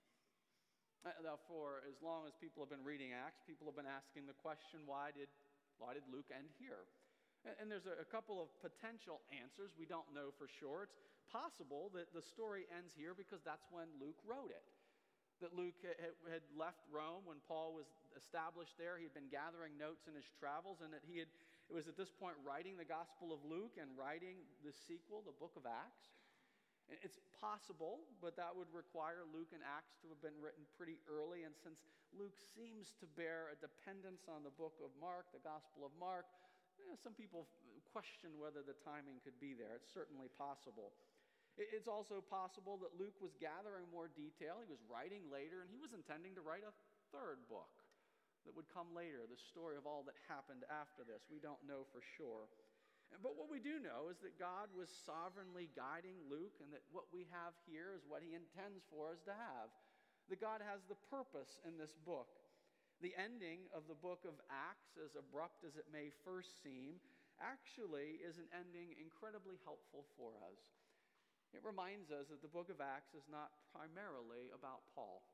Uh, 1.00 1.16
now, 1.24 1.40
for 1.48 1.80
as 1.88 1.96
long 2.04 2.28
as 2.28 2.36
people 2.36 2.60
have 2.60 2.72
been 2.72 2.84
reading 2.84 3.16
Acts, 3.16 3.40
people 3.44 3.64
have 3.64 3.76
been 3.76 3.88
asking 3.88 4.28
the 4.28 4.36
question 4.36 4.84
why 4.84 5.12
did, 5.12 5.32
why 5.80 5.96
did 5.96 6.04
Luke 6.12 6.28
end 6.28 6.52
here? 6.60 6.84
And, 7.48 7.56
and 7.56 7.66
there's 7.72 7.88
a, 7.88 7.96
a 8.04 8.08
couple 8.08 8.40
of 8.40 8.52
potential 8.60 9.24
answers. 9.32 9.72
We 9.80 9.88
don't 9.88 10.08
know 10.12 10.32
for 10.36 10.44
sure. 10.48 10.84
It's 10.84 11.00
possible 11.32 11.88
that 11.96 12.12
the 12.12 12.20
story 12.20 12.68
ends 12.68 12.92
here 12.92 13.16
because 13.16 13.40
that's 13.40 13.64
when 13.72 13.88
Luke 13.96 14.20
wrote 14.28 14.52
it 14.52 14.64
that 15.40 15.56
Luke 15.56 15.76
had 15.80 16.44
left 16.52 16.84
Rome 16.92 17.24
when 17.24 17.40
Paul 17.48 17.72
was 17.72 17.88
established 18.12 18.76
there. 18.76 19.00
He 19.00 19.08
had 19.08 19.16
been 19.16 19.32
gathering 19.32 19.80
notes 19.80 20.04
in 20.04 20.12
his 20.12 20.28
travels, 20.36 20.84
and 20.84 20.92
that 20.92 21.00
he 21.08 21.16
had, 21.16 21.32
it 21.70 21.74
was 21.78 21.86
at 21.86 21.94
this 21.94 22.10
point 22.10 22.34
writing 22.42 22.74
the 22.74 22.84
Gospel 22.84 23.30
of 23.30 23.38
Luke 23.46 23.78
and 23.78 23.94
writing 23.94 24.42
the 24.66 24.74
sequel, 24.74 25.22
the 25.22 25.38
book 25.38 25.54
of 25.54 25.70
Acts. 25.70 26.10
It's 26.90 27.22
possible, 27.38 28.02
but 28.18 28.34
that 28.34 28.50
would 28.50 28.66
require 28.74 29.22
Luke 29.30 29.54
and 29.54 29.62
Acts 29.62 29.94
to 30.02 30.10
have 30.10 30.18
been 30.18 30.34
written 30.42 30.66
pretty 30.74 30.98
early. 31.06 31.46
And 31.46 31.54
since 31.54 31.86
Luke 32.10 32.34
seems 32.58 32.98
to 32.98 33.06
bear 33.14 33.54
a 33.54 33.56
dependence 33.62 34.26
on 34.26 34.42
the 34.42 34.50
book 34.50 34.74
of 34.82 34.90
Mark, 34.98 35.30
the 35.30 35.38
Gospel 35.46 35.86
of 35.86 35.94
Mark, 35.94 36.26
some 36.98 37.14
people 37.14 37.46
question 37.94 38.34
whether 38.42 38.66
the 38.66 38.74
timing 38.82 39.22
could 39.22 39.38
be 39.38 39.54
there. 39.54 39.78
It's 39.78 39.94
certainly 39.94 40.26
possible. 40.34 40.90
It's 41.54 41.86
also 41.86 42.18
possible 42.18 42.82
that 42.82 42.98
Luke 42.98 43.14
was 43.22 43.38
gathering 43.38 43.86
more 43.94 44.10
detail. 44.10 44.58
He 44.58 44.66
was 44.66 44.82
writing 44.90 45.22
later, 45.30 45.62
and 45.62 45.70
he 45.70 45.78
was 45.78 45.94
intending 45.94 46.34
to 46.34 46.42
write 46.42 46.66
a 46.66 46.74
third 47.14 47.38
book 47.46 47.79
that 48.44 48.56
would 48.56 48.68
come 48.72 48.92
later, 48.96 49.26
the 49.26 49.38
story 49.52 49.76
of 49.76 49.84
all 49.84 50.04
that 50.08 50.16
happened 50.28 50.64
after 50.68 51.04
this. 51.04 51.24
We 51.28 51.42
don't 51.42 51.60
know 51.66 51.84
for 51.92 52.00
sure. 52.16 52.48
But 53.18 53.34
what 53.34 53.50
we 53.50 53.58
do 53.58 53.82
know 53.82 54.06
is 54.06 54.22
that 54.22 54.38
God 54.38 54.70
was 54.70 54.86
sovereignly 55.02 55.66
guiding 55.74 56.14
Luke, 56.30 56.62
and 56.62 56.70
that 56.70 56.86
what 56.94 57.10
we 57.10 57.26
have 57.34 57.58
here 57.66 57.90
is 57.92 58.06
what 58.06 58.22
he 58.22 58.38
intends 58.38 58.86
for 58.86 59.10
us 59.10 59.20
to 59.26 59.34
have. 59.34 59.74
That 60.30 60.38
God 60.38 60.62
has 60.62 60.86
the 60.86 61.00
purpose 61.10 61.58
in 61.66 61.74
this 61.74 61.98
book. 62.06 62.30
The 63.02 63.16
ending 63.18 63.66
of 63.74 63.88
the 63.90 63.98
book 63.98 64.22
of 64.28 64.38
Acts, 64.46 64.94
as 65.00 65.18
abrupt 65.18 65.66
as 65.66 65.74
it 65.74 65.90
may 65.90 66.14
first 66.22 66.62
seem, 66.62 67.02
actually 67.42 68.20
is 68.20 68.36
an 68.36 68.46
ending 68.52 68.94
incredibly 69.00 69.58
helpful 69.64 70.06
for 70.14 70.36
us. 70.44 70.60
It 71.50 71.66
reminds 71.66 72.14
us 72.14 72.30
that 72.30 72.44
the 72.44 72.52
book 72.52 72.70
of 72.70 72.78
Acts 72.78 73.10
is 73.16 73.26
not 73.26 73.50
primarily 73.74 74.54
about 74.54 74.86
Paul, 74.94 75.26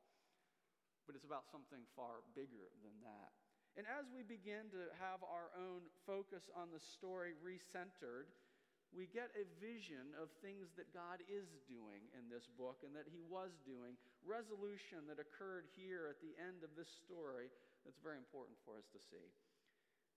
but 1.06 1.14
it's 1.14 1.24
about 1.24 1.46
something 1.46 1.80
far 1.94 2.26
bigger 2.34 2.68
than 2.82 2.94
that. 3.06 3.30
And 3.78 3.86
as 3.86 4.08
we 4.10 4.26
begin 4.26 4.68
to 4.72 4.88
have 4.98 5.22
our 5.22 5.52
own 5.54 5.84
focus 6.08 6.48
on 6.56 6.72
the 6.72 6.80
story 6.80 7.36
recentered, 7.38 8.28
we 8.94 9.04
get 9.12 9.28
a 9.36 9.44
vision 9.60 10.16
of 10.16 10.32
things 10.40 10.72
that 10.80 10.88
God 10.96 11.20
is 11.28 11.60
doing 11.68 12.06
in 12.16 12.30
this 12.32 12.48
book 12.56 12.80
and 12.86 12.96
that 12.96 13.10
He 13.10 13.20
was 13.28 13.52
doing, 13.68 13.98
resolution 14.24 15.04
that 15.10 15.20
occurred 15.20 15.68
here 15.76 16.08
at 16.08 16.22
the 16.24 16.32
end 16.40 16.64
of 16.64 16.72
this 16.72 16.88
story 16.88 17.52
that's 17.84 18.00
very 18.00 18.16
important 18.16 18.56
for 18.64 18.80
us 18.80 18.88
to 18.96 18.98
see. 18.98 19.28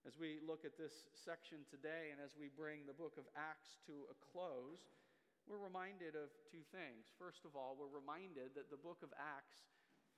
As 0.07 0.15
we 0.15 0.39
look 0.39 0.63
at 0.63 0.79
this 0.79 1.11
section 1.11 1.67
today 1.67 2.15
and 2.15 2.23
as 2.23 2.39
we 2.39 2.47
bring 2.47 2.87
the 2.87 2.95
book 2.95 3.19
of 3.19 3.27
Acts 3.35 3.83
to 3.91 4.07
a 4.07 4.15
close, 4.31 4.95
we're 5.43 5.59
reminded 5.59 6.15
of 6.15 6.31
two 6.47 6.63
things. 6.71 7.11
First 7.19 7.43
of 7.43 7.59
all, 7.59 7.75
we're 7.75 7.91
reminded 7.91 8.55
that 8.55 8.71
the 8.71 8.79
book 8.79 9.03
of 9.03 9.11
Acts 9.19 9.67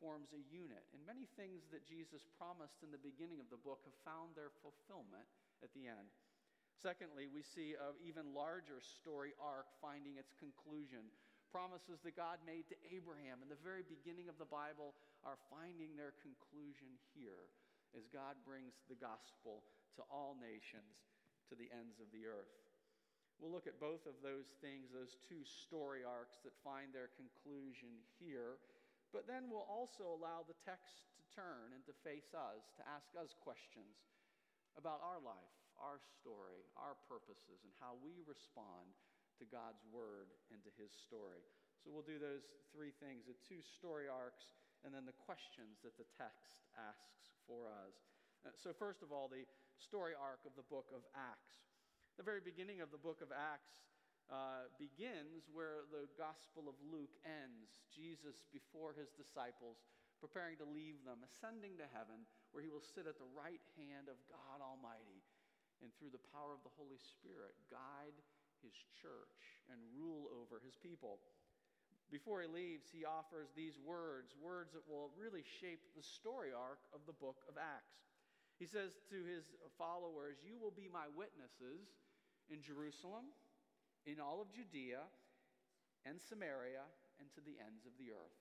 forms 0.01 0.33
a 0.33 0.41
unit. 0.49 0.81
And 0.91 1.05
many 1.05 1.29
things 1.37 1.69
that 1.69 1.85
Jesus 1.85 2.25
promised 2.41 2.81
in 2.81 2.89
the 2.89 2.99
beginning 2.99 3.37
of 3.37 3.53
the 3.53 3.61
book 3.61 3.85
have 3.85 3.95
found 4.01 4.33
their 4.33 4.49
fulfillment 4.65 5.29
at 5.61 5.69
the 5.77 5.85
end. 5.85 6.09
Secondly, 6.73 7.29
we 7.29 7.45
see 7.45 7.77
an 7.77 7.93
even 8.01 8.33
larger 8.33 8.81
story 8.81 9.37
arc 9.37 9.69
finding 9.77 10.17
its 10.17 10.33
conclusion. 10.33 11.05
Promises 11.53 12.01
that 12.01 12.17
God 12.17 12.41
made 12.41 12.65
to 12.73 12.79
Abraham 12.89 13.45
in 13.45 13.51
the 13.51 13.59
very 13.61 13.85
beginning 13.85 14.25
of 14.25 14.41
the 14.41 14.49
Bible 14.49 14.97
are 15.21 15.37
finding 15.53 15.93
their 15.93 16.17
conclusion 16.25 16.97
here 17.13 17.53
as 17.93 18.09
God 18.09 18.39
brings 18.41 18.81
the 18.89 18.97
gospel 18.97 19.61
to 19.99 20.01
all 20.09 20.33
nations, 20.39 21.11
to 21.51 21.59
the 21.59 21.69
ends 21.69 21.99
of 21.99 22.09
the 22.15 22.23
earth. 22.23 22.55
We'll 23.35 23.51
look 23.51 23.67
at 23.67 23.83
both 23.83 24.05
of 24.05 24.21
those 24.23 24.53
things, 24.63 24.93
those 24.93 25.19
two 25.25 25.43
story 25.43 26.07
arcs 26.07 26.39
that 26.45 26.55
find 26.63 26.93
their 26.93 27.09
conclusion 27.17 27.99
here 28.21 28.61
but 29.11 29.27
then 29.27 29.51
we'll 29.51 29.67
also 29.67 30.07
allow 30.07 30.43
the 30.47 30.57
text 30.63 31.11
to 31.19 31.23
turn 31.35 31.75
and 31.75 31.83
to 31.87 31.95
face 32.03 32.31
us, 32.31 32.71
to 32.79 32.83
ask 32.87 33.11
us 33.19 33.35
questions 33.39 34.07
about 34.79 35.03
our 35.03 35.19
life, 35.19 35.55
our 35.75 35.99
story, 36.19 36.63
our 36.79 36.95
purposes, 37.11 37.63
and 37.67 37.75
how 37.79 37.99
we 37.99 38.23
respond 38.23 38.95
to 39.39 39.43
God's 39.47 39.83
word 39.91 40.31
and 40.51 40.63
to 40.63 40.71
his 40.79 40.91
story. 40.95 41.43
So 41.83 41.89
we'll 41.91 42.05
do 42.05 42.21
those 42.21 42.45
three 42.71 42.95
things 43.01 43.27
the 43.27 43.37
two 43.43 43.59
story 43.59 44.07
arcs, 44.07 44.55
and 44.85 44.93
then 44.93 45.05
the 45.05 45.17
questions 45.27 45.81
that 45.83 45.97
the 45.99 46.07
text 46.17 46.65
asks 46.77 47.35
for 47.45 47.69
us. 47.69 47.95
Uh, 48.41 48.53
so, 48.57 48.73
first 48.73 49.05
of 49.05 49.13
all, 49.13 49.29
the 49.29 49.45
story 49.77 50.17
arc 50.17 50.41
of 50.45 50.53
the 50.57 50.65
book 50.65 50.89
of 50.93 51.05
Acts. 51.13 51.61
The 52.17 52.25
very 52.25 52.41
beginning 52.41 52.81
of 52.81 52.89
the 52.93 53.01
book 53.01 53.21
of 53.21 53.29
Acts 53.33 53.81
uh, 54.31 54.71
begins 54.79 55.51
where 55.51 55.83
the 55.91 56.07
Gospel 56.15 56.71
of 56.71 56.79
Luke 56.87 57.19
ends. 57.27 57.75
Jesus, 57.91 58.47
before 58.55 58.95
his 58.95 59.11
disciples, 59.11 59.83
preparing 60.23 60.55
to 60.63 60.67
leave 60.67 61.03
them, 61.03 61.19
ascending 61.27 61.75
to 61.75 61.87
heaven, 61.91 62.23
where 62.55 62.63
he 62.63 62.71
will 62.71 62.81
sit 62.81 63.11
at 63.11 63.19
the 63.19 63.35
right 63.35 63.61
hand 63.75 64.07
of 64.07 64.15
God 64.31 64.63
Almighty, 64.63 65.19
and 65.83 65.91
through 65.99 66.15
the 66.15 66.27
power 66.31 66.55
of 66.55 66.63
the 66.63 66.71
Holy 66.79 66.97
Spirit, 66.97 67.59
guide 67.67 68.15
his 68.63 68.71
church 68.95 69.59
and 69.67 69.81
rule 69.91 70.31
over 70.31 70.63
his 70.63 70.79
people. 70.79 71.19
Before 72.07 72.39
he 72.39 72.47
leaves, 72.47 72.87
he 72.91 73.03
offers 73.03 73.51
these 73.51 73.75
words, 73.83 74.35
words 74.39 74.71
that 74.71 74.87
will 74.87 75.11
really 75.19 75.43
shape 75.43 75.91
the 75.95 76.03
story 76.03 76.55
arc 76.55 76.79
of 76.95 77.03
the 77.03 77.15
book 77.15 77.43
of 77.51 77.59
Acts. 77.59 77.99
He 78.61 78.69
says 78.69 78.95
to 79.09 79.25
his 79.25 79.51
followers, 79.75 80.39
You 80.45 80.55
will 80.55 80.75
be 80.75 80.87
my 80.87 81.09
witnesses 81.11 81.87
in 82.51 82.61
Jerusalem 82.61 83.33
in 84.05 84.17
all 84.17 84.41
of 84.41 84.49
Judea 84.49 85.05
and 86.05 86.17
Samaria 86.17 86.85
and 87.21 87.29
to 87.37 87.41
the 87.41 87.57
ends 87.61 87.85
of 87.85 87.93
the 88.01 88.09
earth. 88.09 88.37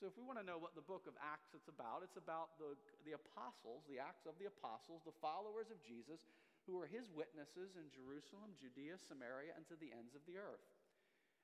So, 0.00 0.08
if 0.08 0.16
we 0.16 0.24
want 0.24 0.40
to 0.40 0.46
know 0.46 0.56
what 0.56 0.72
the 0.72 0.86
book 0.86 1.04
of 1.04 1.12
Acts 1.20 1.52
is 1.52 1.68
about, 1.68 2.00
it's 2.00 2.16
about 2.16 2.56
the, 2.56 2.72
the 3.04 3.20
apostles, 3.20 3.84
the 3.84 4.00
Acts 4.00 4.24
of 4.24 4.32
the 4.40 4.48
apostles, 4.48 5.04
the 5.04 5.12
followers 5.20 5.68
of 5.68 5.76
Jesus, 5.84 6.24
who 6.64 6.80
are 6.80 6.88
his 6.88 7.12
witnesses 7.12 7.76
in 7.76 7.84
Jerusalem, 7.92 8.56
Judea, 8.56 8.96
Samaria, 8.96 9.52
and 9.52 9.68
to 9.68 9.76
the 9.76 9.92
ends 9.92 10.16
of 10.16 10.24
the 10.24 10.40
earth. 10.40 10.64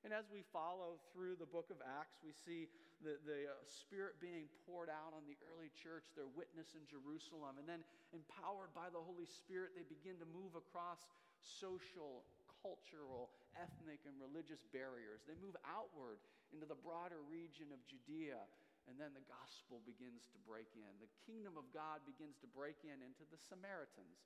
And 0.01 0.09
as 0.09 0.29
we 0.29 0.41
follow 0.49 0.97
through 1.13 1.37
the 1.37 1.49
book 1.49 1.69
of 1.69 1.81
Acts, 1.85 2.17
we 2.25 2.33
see 2.33 2.69
the, 3.01 3.21
the 3.29 3.49
uh, 3.49 3.61
Spirit 3.65 4.17
being 4.17 4.49
poured 4.65 4.89
out 4.89 5.13
on 5.13 5.25
the 5.29 5.37
early 5.53 5.69
church, 5.73 6.09
their 6.17 6.29
witness 6.29 6.73
in 6.73 6.85
Jerusalem. 6.89 7.61
And 7.61 7.69
then, 7.69 7.85
empowered 8.09 8.73
by 8.73 8.89
the 8.89 9.01
Holy 9.01 9.29
Spirit, 9.29 9.77
they 9.77 9.85
begin 9.85 10.17
to 10.21 10.27
move 10.29 10.57
across 10.57 11.05
social 11.37 12.25
cultural, 12.67 13.31
ethnic, 13.55 14.03
and 14.03 14.19
religious 14.19 14.59
barriers. 14.75 15.23
They 15.23 15.39
move 15.39 15.55
outward 15.63 16.19
into 16.51 16.67
the 16.67 16.75
broader 16.75 17.23
region 17.23 17.71
of 17.71 17.79
Judea, 17.87 18.43
and 18.91 18.99
then 18.99 19.15
the 19.15 19.23
gospel 19.31 19.79
begins 19.87 20.27
to 20.35 20.39
break 20.43 20.67
in. 20.75 20.91
The 20.99 21.11
kingdom 21.23 21.55
of 21.55 21.71
God 21.71 22.03
begins 22.03 22.35
to 22.43 22.47
break 22.51 22.83
in 22.83 22.99
into 22.99 23.23
the 23.31 23.39
Samaritans, 23.39 24.19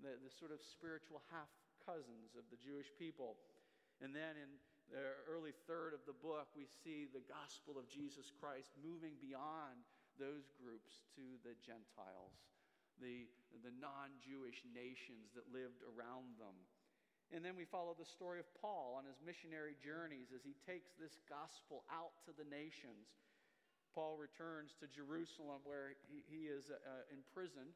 the, 0.00 0.16
the 0.16 0.32
sort 0.32 0.48
of 0.48 0.64
spiritual 0.64 1.20
half 1.28 1.52
cousins 1.84 2.32
of 2.32 2.48
the 2.48 2.56
Jewish 2.56 2.88
people. 2.96 3.36
And 4.00 4.16
then 4.16 4.40
in 4.40 4.50
the 4.88 5.04
early 5.28 5.52
third 5.68 5.92
of 5.92 6.04
the 6.08 6.16
book, 6.16 6.48
we 6.56 6.64
see 6.64 7.04
the 7.04 7.24
gospel 7.28 7.76
of 7.76 7.88
Jesus 7.88 8.32
Christ 8.32 8.72
moving 8.80 9.16
beyond 9.20 9.84
those 10.16 10.48
groups 10.56 11.04
to 11.16 11.24
the 11.44 11.56
Gentiles, 11.60 12.36
the, 13.00 13.28
the 13.64 13.72
non 13.76 14.12
Jewish 14.20 14.62
nations 14.72 15.32
that 15.36 15.48
lived 15.52 15.84
around 15.84 16.36
them. 16.40 16.56
And 17.32 17.40
then 17.40 17.56
we 17.56 17.64
follow 17.64 17.96
the 17.96 18.06
story 18.06 18.38
of 18.38 18.48
Paul 18.60 18.94
on 19.00 19.08
his 19.08 19.18
missionary 19.24 19.74
journeys 19.80 20.30
as 20.34 20.44
he 20.44 20.54
takes 20.68 20.92
this 21.00 21.16
gospel 21.24 21.82
out 21.88 22.14
to 22.28 22.36
the 22.36 22.46
nations. 22.46 23.08
Paul 23.94 24.18
returns 24.18 24.74
to 24.82 24.90
Jerusalem 24.90 25.62
where 25.62 25.94
he, 26.10 26.26
he 26.26 26.50
is 26.50 26.68
uh, 26.68 27.06
imprisoned, 27.14 27.74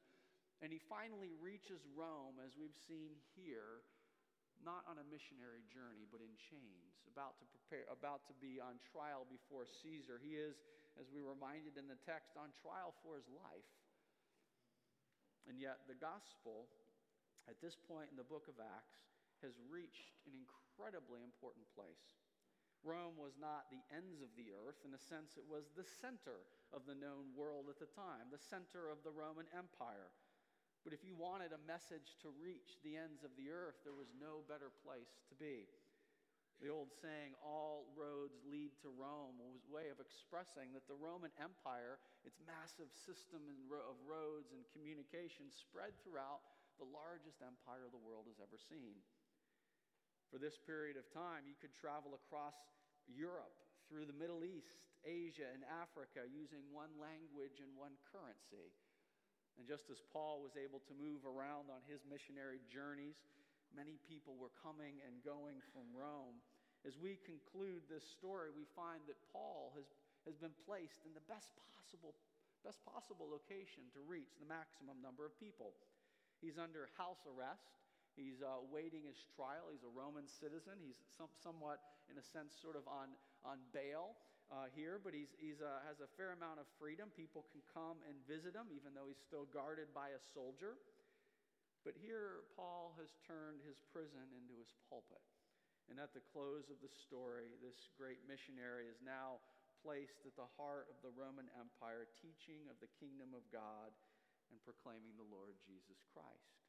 and 0.59 0.75
he 0.75 0.83
finally 0.91 1.31
reaches 1.39 1.87
Rome, 1.95 2.43
as 2.43 2.59
we've 2.59 2.75
seen 2.75 3.15
here, 3.39 3.87
not 4.67 4.83
on 4.91 4.99
a 4.99 5.07
missionary 5.07 5.63
journey, 5.71 6.03
but 6.11 6.19
in 6.19 6.35
chains, 6.35 6.99
about 7.07 7.39
to 7.39 7.47
prepare, 7.47 7.87
about 7.87 8.27
to 8.27 8.35
be 8.43 8.59
on 8.59 8.83
trial 8.91 9.23
before 9.31 9.63
Caesar. 9.83 10.19
He 10.19 10.35
is, 10.35 10.59
as 10.99 11.07
we 11.15 11.23
reminded 11.23 11.79
in 11.79 11.87
the 11.87 11.99
text, 12.03 12.35
on 12.35 12.51
trial 12.59 12.91
for 13.07 13.15
his 13.15 13.31
life. 13.31 13.71
And 15.47 15.63
yet, 15.63 15.87
the 15.87 15.95
gospel, 15.95 16.67
at 17.47 17.63
this 17.63 17.79
point 17.79 18.11
in 18.11 18.19
the 18.19 18.27
book 18.27 18.51
of 18.51 18.59
Acts, 18.59 18.99
has 19.43 19.57
reached 19.71 20.15
an 20.27 20.35
incredibly 20.35 21.23
important 21.23 21.67
place. 21.75 22.19
Rome 22.87 23.19
was 23.19 23.35
not 23.39 23.67
the 23.71 23.83
ends 23.91 24.23
of 24.23 24.31
the 24.39 24.55
earth. 24.55 24.79
In 24.87 24.95
a 24.95 25.07
sense, 25.11 25.35
it 25.35 25.47
was 25.47 25.75
the 25.75 25.87
center 25.99 26.47
of 26.71 26.87
the 26.87 26.95
known 26.95 27.35
world 27.35 27.67
at 27.67 27.83
the 27.83 27.91
time, 27.91 28.31
the 28.31 28.39
center 28.39 28.87
of 28.87 29.03
the 29.03 29.15
Roman 29.15 29.51
Empire. 29.51 30.15
But 30.87 30.95
if 30.95 31.03
you 31.03 31.19
wanted 31.19 31.51
a 31.51 31.67
message 31.67 32.15
to 32.23 32.31
reach 32.39 32.79
the 32.87 32.95
ends 32.95 33.27
of 33.27 33.35
the 33.35 33.51
earth, 33.51 33.83
there 33.83 33.99
was 33.99 34.15
no 34.15 34.47
better 34.47 34.71
place 34.87 35.19
to 35.27 35.35
be. 35.35 35.67
The 36.63 36.71
old 36.71 36.91
saying, 36.91 37.39
all 37.39 37.87
roads 37.95 38.43
lead 38.43 38.75
to 38.83 38.91
Rome, 38.91 39.39
was 39.39 39.63
a 39.63 39.75
way 39.75 39.95
of 39.95 40.03
expressing 40.03 40.75
that 40.75 40.91
the 40.91 40.99
Roman 40.99 41.31
Empire, 41.39 42.03
its 42.27 42.43
massive 42.43 42.91
system 42.91 43.43
of 43.71 43.95
roads 44.03 44.51
and 44.51 44.67
communication, 44.75 45.51
spread 45.55 45.95
throughout 46.03 46.43
the 46.83 46.91
largest 46.91 47.43
empire 47.43 47.87
the 47.91 48.03
world 48.03 48.27
has 48.27 48.43
ever 48.43 48.59
seen. 48.59 48.99
For 50.29 50.37
this 50.37 50.61
period 50.61 51.01
of 51.01 51.09
time, 51.09 51.49
you 51.49 51.57
could 51.57 51.73
travel 51.73 52.13
across 52.13 52.57
Europe, 53.09 53.57
through 53.89 54.05
the 54.05 54.21
Middle 54.21 54.45
East, 54.45 54.85
Asia, 55.01 55.49
and 55.49 55.65
Africa 55.81 56.29
using 56.29 56.61
one 56.69 56.93
language 57.01 57.65
and 57.65 57.73
one 57.73 57.97
currency. 58.13 58.69
And 59.57 59.65
just 59.65 59.89
as 59.89 60.05
Paul 60.13 60.45
was 60.45 60.55
able 60.61 60.85
to 60.85 60.95
move 60.95 61.25
around 61.25 61.73
on 61.73 61.81
his 61.89 62.05
missionary 62.05 62.61
journeys, 62.69 63.17
many 63.73 63.97
people 64.05 64.37
were 64.37 64.53
coming 64.61 65.01
and 65.09 65.25
going 65.25 65.65
from 65.73 65.89
Rome. 65.97 66.39
As 66.87 67.01
we 67.01 67.19
conclude 67.25 67.89
this 67.89 68.07
story, 68.07 68.53
we 68.53 68.69
find 68.77 69.03
that 69.09 69.19
Paul 69.35 69.75
has, 69.75 69.89
has 70.29 70.37
been 70.39 70.55
placed 70.69 71.09
in 71.09 71.17
the 71.17 71.25
best 71.27 71.51
possible, 71.75 72.15
best 72.63 72.85
possible 72.85 73.27
location 73.27 73.89
to 73.97 74.05
reach 74.05 74.37
the 74.39 74.47
maximum 74.47 75.01
number 75.03 75.25
of 75.25 75.35
people. 75.41 75.75
He's 76.39 76.61
under 76.61 76.87
house 76.95 77.25
arrest. 77.27 77.88
He's 78.19 78.43
uh, 78.43 78.59
his 78.75 79.23
trial. 79.39 79.71
He's 79.71 79.87
a 79.87 79.95
Roman 79.95 80.27
citizen. 80.27 80.83
He's 80.83 80.99
some, 81.15 81.31
somewhat, 81.39 81.79
in 82.11 82.19
a 82.19 82.25
sense, 82.27 82.59
sort 82.59 82.75
of 82.75 82.83
on, 82.91 83.15
on 83.47 83.63
bail 83.71 84.19
uh, 84.51 84.67
here, 84.75 84.99
but 84.99 85.15
he's, 85.15 85.31
he's, 85.39 85.63
uh, 85.63 85.79
has 85.87 86.03
a 86.03 86.11
fair 86.19 86.35
amount 86.35 86.59
of 86.59 86.67
freedom. 86.81 87.15
People 87.15 87.47
can 87.55 87.63
come 87.71 88.03
and 88.11 88.17
visit 88.27 88.59
him, 88.59 88.73
even 88.75 88.97
though 88.97 89.07
he's 89.07 89.23
still 89.23 89.47
guarded 89.55 89.93
by 89.95 90.11
a 90.17 90.21
soldier. 90.35 90.75
But 91.87 91.95
here, 91.95 92.49
Paul 92.59 92.97
has 92.99 93.15
turned 93.23 93.63
his 93.63 93.79
prison 93.95 94.27
into 94.35 94.57
his 94.59 94.75
pulpit. 94.91 95.23
And 95.89 95.97
at 95.97 96.13
the 96.13 96.25
close 96.35 96.69
of 96.69 96.83
the 96.85 96.93
story, 96.93 97.57
this 97.65 97.89
great 97.97 98.21
missionary 98.29 98.91
is 98.93 99.01
now 99.01 99.41
placed 99.81 100.27
at 100.29 100.37
the 100.37 100.51
heart 100.59 100.91
of 100.93 101.01
the 101.01 101.15
Roman 101.17 101.49
Empire, 101.57 102.05
teaching 102.19 102.69
of 102.69 102.77
the 102.83 102.93
kingdom 103.01 103.33
of 103.33 103.47
God 103.49 103.95
and 104.53 104.61
proclaiming 104.65 105.17
the 105.17 105.29
Lord 105.29 105.57
Jesus 105.65 106.05
Christ. 106.13 106.68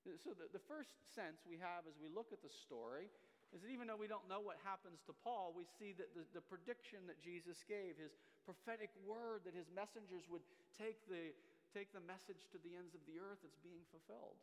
So, 0.00 0.32
the, 0.32 0.48
the 0.48 0.64
first 0.64 0.96
sense 1.12 1.44
we 1.44 1.60
have 1.60 1.84
as 1.84 1.92
we 2.00 2.08
look 2.08 2.32
at 2.32 2.40
the 2.40 2.48
story 2.48 3.12
is 3.52 3.60
that 3.60 3.68
even 3.68 3.84
though 3.84 4.00
we 4.00 4.08
don't 4.08 4.24
know 4.30 4.40
what 4.40 4.56
happens 4.64 5.04
to 5.04 5.12
Paul, 5.12 5.52
we 5.52 5.68
see 5.76 5.92
that 6.00 6.14
the, 6.16 6.24
the 6.32 6.40
prediction 6.40 7.04
that 7.10 7.20
Jesus 7.20 7.60
gave, 7.68 8.00
his 8.00 8.16
prophetic 8.48 8.88
word 9.04 9.44
that 9.44 9.52
his 9.52 9.68
messengers 9.68 10.24
would 10.32 10.46
take 10.72 11.04
the, 11.10 11.36
take 11.76 11.92
the 11.92 12.00
message 12.00 12.48
to 12.54 12.58
the 12.62 12.72
ends 12.72 12.96
of 12.96 13.02
the 13.04 13.20
earth, 13.20 13.44
it's 13.44 13.60
being 13.60 13.84
fulfilled. 13.92 14.40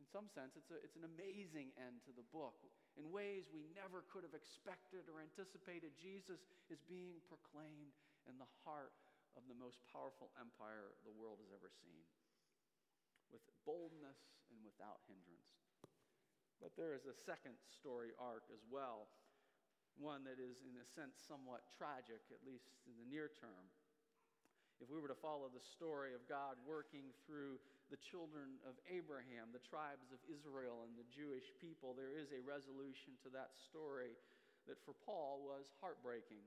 In 0.00 0.06
some 0.08 0.32
sense, 0.32 0.56
it's, 0.56 0.72
a, 0.72 0.78
it's 0.80 0.96
an 0.96 1.04
amazing 1.04 1.74
end 1.76 2.00
to 2.08 2.14
the 2.16 2.24
book. 2.32 2.56
In 2.96 3.12
ways 3.12 3.52
we 3.52 3.68
never 3.76 4.06
could 4.08 4.24
have 4.24 4.36
expected 4.36 5.12
or 5.12 5.20
anticipated, 5.20 5.92
Jesus 6.00 6.40
is 6.72 6.80
being 6.88 7.20
proclaimed 7.28 7.92
in 8.24 8.40
the 8.40 8.48
heart 8.64 8.96
of 9.36 9.44
the 9.50 9.58
most 9.58 9.82
powerful 9.92 10.32
empire 10.40 10.96
the 11.04 11.12
world 11.12 11.42
has 11.44 11.52
ever 11.52 11.68
seen 11.68 12.00
with 13.32 13.42
boldness 13.64 14.20
and 14.52 14.60
without 14.62 15.00
hindrance. 15.08 15.56
But 16.62 16.78
there 16.78 16.94
is 16.94 17.10
a 17.10 17.16
second 17.16 17.58
story 17.66 18.14
arc 18.22 18.46
as 18.54 18.62
well, 18.70 19.10
one 19.98 20.22
that 20.30 20.38
is, 20.38 20.62
in 20.62 20.78
a 20.78 20.86
sense, 20.86 21.18
somewhat 21.18 21.66
tragic, 21.74 22.22
at 22.30 22.46
least 22.46 22.70
in 22.86 22.94
the 23.00 23.08
near 23.10 23.32
term. 23.34 23.66
If 24.78 24.90
we 24.90 25.02
were 25.02 25.10
to 25.10 25.18
follow 25.18 25.50
the 25.50 25.62
story 25.62 26.14
of 26.14 26.22
God 26.30 26.58
working 26.66 27.10
through 27.26 27.58
the 27.90 27.98
children 27.98 28.58
of 28.66 28.78
Abraham, 28.90 29.50
the 29.54 29.62
tribes 29.62 30.10
of 30.14 30.22
Israel, 30.26 30.86
and 30.86 30.94
the 30.94 31.06
Jewish 31.10 31.50
people, 31.58 31.94
there 31.94 32.10
is 32.10 32.30
a 32.30 32.42
resolution 32.42 33.14
to 33.22 33.28
that 33.30 33.54
story 33.54 34.14
that 34.66 34.78
for 34.82 34.94
Paul 35.06 35.42
was 35.42 35.70
heartbreaking. 35.82 36.42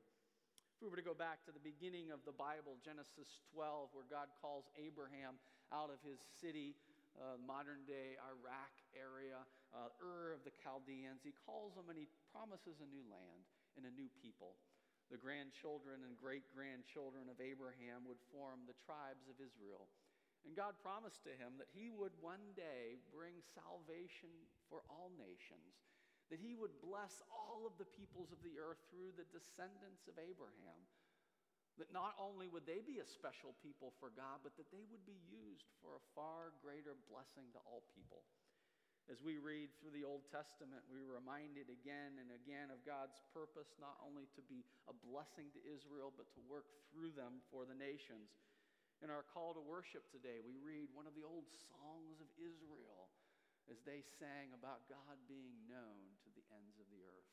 If 0.76 0.84
we 0.84 0.92
were 0.92 1.00
to 1.00 1.06
go 1.06 1.16
back 1.16 1.48
to 1.48 1.56
the 1.56 1.64
beginning 1.64 2.12
of 2.12 2.24
the 2.28 2.36
Bible, 2.36 2.76
Genesis 2.84 3.40
12, 3.56 3.96
where 3.96 4.08
God 4.12 4.28
calls 4.44 4.68
Abraham 4.76 5.40
out 5.72 5.94
of 5.94 6.02
his 6.06 6.22
city, 6.42 6.76
uh, 7.16 7.40
modern 7.42 7.86
day 7.88 8.20
Iraq 8.20 8.74
area, 8.94 9.40
uh, 9.72 10.04
Ur 10.04 10.36
of 10.36 10.44
the 10.44 10.54
Chaldeans, 10.62 11.24
he 11.24 11.34
calls 11.46 11.74
them 11.74 11.88
and 11.88 11.98
he 11.98 12.12
promises 12.34 12.84
a 12.84 12.90
new 12.90 13.04
land 13.08 13.44
and 13.80 13.88
a 13.88 13.94
new 13.94 14.12
people. 14.20 14.60
The 15.14 15.22
grandchildren 15.22 16.02
and 16.02 16.18
great 16.18 16.50
grandchildren 16.52 17.30
of 17.30 17.38
Abraham 17.38 18.10
would 18.10 18.20
form 18.34 18.66
the 18.66 18.78
tribes 18.84 19.30
of 19.30 19.38
Israel. 19.38 19.86
And 20.46 20.58
God 20.58 20.78
promised 20.82 21.26
to 21.26 21.34
him 21.34 21.58
that 21.58 21.70
he 21.74 21.90
would 21.90 22.14
one 22.22 22.54
day 22.58 23.02
bring 23.14 23.38
salvation 23.54 24.34
for 24.70 24.82
all 24.90 25.14
nations 25.18 25.86
that 26.30 26.42
he 26.42 26.58
would 26.58 26.74
bless 26.82 27.22
all 27.30 27.70
of 27.70 27.78
the 27.78 27.90
peoples 27.94 28.34
of 28.34 28.42
the 28.42 28.58
earth 28.58 28.82
through 28.90 29.14
the 29.14 29.30
descendants 29.30 30.10
of 30.10 30.18
Abraham. 30.18 30.82
That 31.76 31.92
not 31.92 32.16
only 32.16 32.48
would 32.48 32.64
they 32.64 32.80
be 32.80 33.04
a 33.04 33.08
special 33.20 33.52
people 33.60 33.92
for 34.00 34.08
God, 34.16 34.40
but 34.48 34.56
that 34.56 34.72
they 34.72 34.88
would 34.88 35.04
be 35.04 35.20
used 35.28 35.68
for 35.84 35.96
a 35.96 36.06
far 36.16 36.56
greater 36.64 36.96
blessing 37.12 37.52
to 37.52 37.60
all 37.68 37.84
people. 37.92 38.24
As 39.06 39.22
we 39.22 39.38
read 39.38 39.70
through 39.78 39.94
the 39.94 40.08
Old 40.08 40.26
Testament, 40.34 40.82
we're 40.90 41.06
reminded 41.06 41.70
again 41.70 42.18
and 42.18 42.34
again 42.34 42.74
of 42.74 42.82
God's 42.88 43.22
purpose 43.36 43.70
not 43.78 44.02
only 44.02 44.26
to 44.34 44.42
be 44.50 44.66
a 44.90 44.98
blessing 45.06 45.54
to 45.54 45.62
Israel, 45.62 46.10
but 46.10 46.26
to 46.34 46.42
work 46.50 46.66
through 46.90 47.14
them 47.14 47.44
for 47.54 47.70
the 47.70 47.78
nations. 47.78 48.34
In 49.06 49.14
our 49.14 49.22
call 49.30 49.54
to 49.54 49.62
worship 49.62 50.10
today, 50.10 50.42
we 50.42 50.58
read 50.58 50.90
one 50.96 51.06
of 51.06 51.14
the 51.14 51.28
old 51.28 51.46
songs 51.70 52.18
of 52.18 52.32
Israel 52.40 53.14
as 53.70 53.78
they 53.86 54.02
sang 54.18 54.58
about 54.58 54.90
God 54.90 55.22
being 55.30 55.54
known 55.70 56.18
to 56.26 56.30
the 56.34 56.46
ends 56.50 56.82
of 56.82 56.90
the 56.90 57.06
earth. 57.06 57.30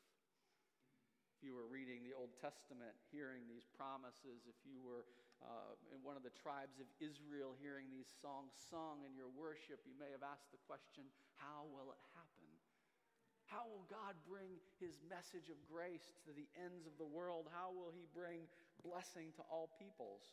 If 1.25 1.32
you 1.43 1.51
were 1.51 1.67
reading 1.67 2.07
the 2.07 2.15
Old 2.15 2.31
Testament, 2.39 2.95
hearing 3.11 3.43
these 3.51 3.67
promises, 3.75 4.47
if 4.47 4.55
you 4.63 4.79
were 4.79 5.03
uh, 5.43 5.75
in 5.91 5.99
one 5.99 6.15
of 6.15 6.23
the 6.23 6.31
tribes 6.31 6.79
of 6.79 6.87
Israel 7.03 7.51
hearing 7.59 7.91
these 7.91 8.07
songs 8.23 8.55
sung 8.71 9.03
in 9.03 9.11
your 9.11 9.27
worship, 9.27 9.83
you 9.83 9.91
may 9.99 10.07
have 10.15 10.23
asked 10.23 10.55
the 10.55 10.63
question 10.63 11.03
how 11.35 11.67
will 11.67 11.91
it 11.91 11.99
happen? 12.15 12.47
How 13.51 13.67
will 13.67 13.83
God 13.91 14.15
bring 14.23 14.55
his 14.79 15.03
message 15.11 15.51
of 15.51 15.59
grace 15.67 16.15
to 16.23 16.31
the 16.31 16.47
ends 16.55 16.87
of 16.87 16.95
the 16.95 17.05
world? 17.05 17.51
How 17.51 17.75
will 17.75 17.91
he 17.91 18.07
bring 18.15 18.47
blessing 18.81 19.35
to 19.35 19.43
all 19.51 19.75
peoples? 19.75 20.23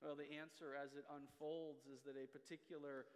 Well, 0.00 0.16
the 0.16 0.32
answer 0.40 0.72
as 0.74 0.96
it 0.96 1.04
unfolds 1.12 1.84
is 1.86 2.00
that 2.08 2.16
a 2.16 2.26
particular 2.26 3.06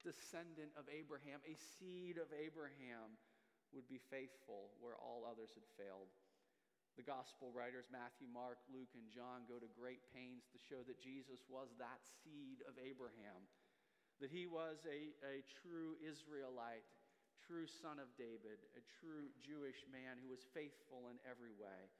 descendant 0.00 0.70
of 0.78 0.86
Abraham, 0.86 1.42
a 1.44 1.58
seed 1.58 2.16
of 2.16 2.30
Abraham, 2.30 3.18
would 3.74 3.90
be 3.90 3.98
faithful 3.98 4.70
where 4.78 4.94
all 4.96 5.26
others 5.26 5.50
had 5.58 5.66
failed. 5.74 6.14
The 6.94 7.02
gospel 7.02 7.50
writers, 7.50 7.90
Matthew, 7.90 8.30
Mark, 8.30 8.62
Luke, 8.70 8.94
and 8.94 9.10
John, 9.10 9.50
go 9.50 9.58
to 9.58 9.66
great 9.74 9.98
pains 10.14 10.46
to 10.54 10.62
show 10.62 10.86
that 10.86 11.02
Jesus 11.02 11.42
was 11.50 11.74
that 11.82 11.98
seed 12.22 12.62
of 12.70 12.78
Abraham, 12.78 13.50
that 14.22 14.30
he 14.30 14.46
was 14.46 14.78
a, 14.86 15.10
a 15.26 15.42
true 15.58 15.98
Israelite, 15.98 16.86
true 17.42 17.66
son 17.66 17.98
of 17.98 18.14
David, 18.14 18.62
a 18.78 18.82
true 19.02 19.26
Jewish 19.42 19.82
man 19.90 20.22
who 20.22 20.30
was 20.30 20.46
faithful 20.54 21.10
in 21.10 21.18
every 21.26 21.50
way. 21.58 21.90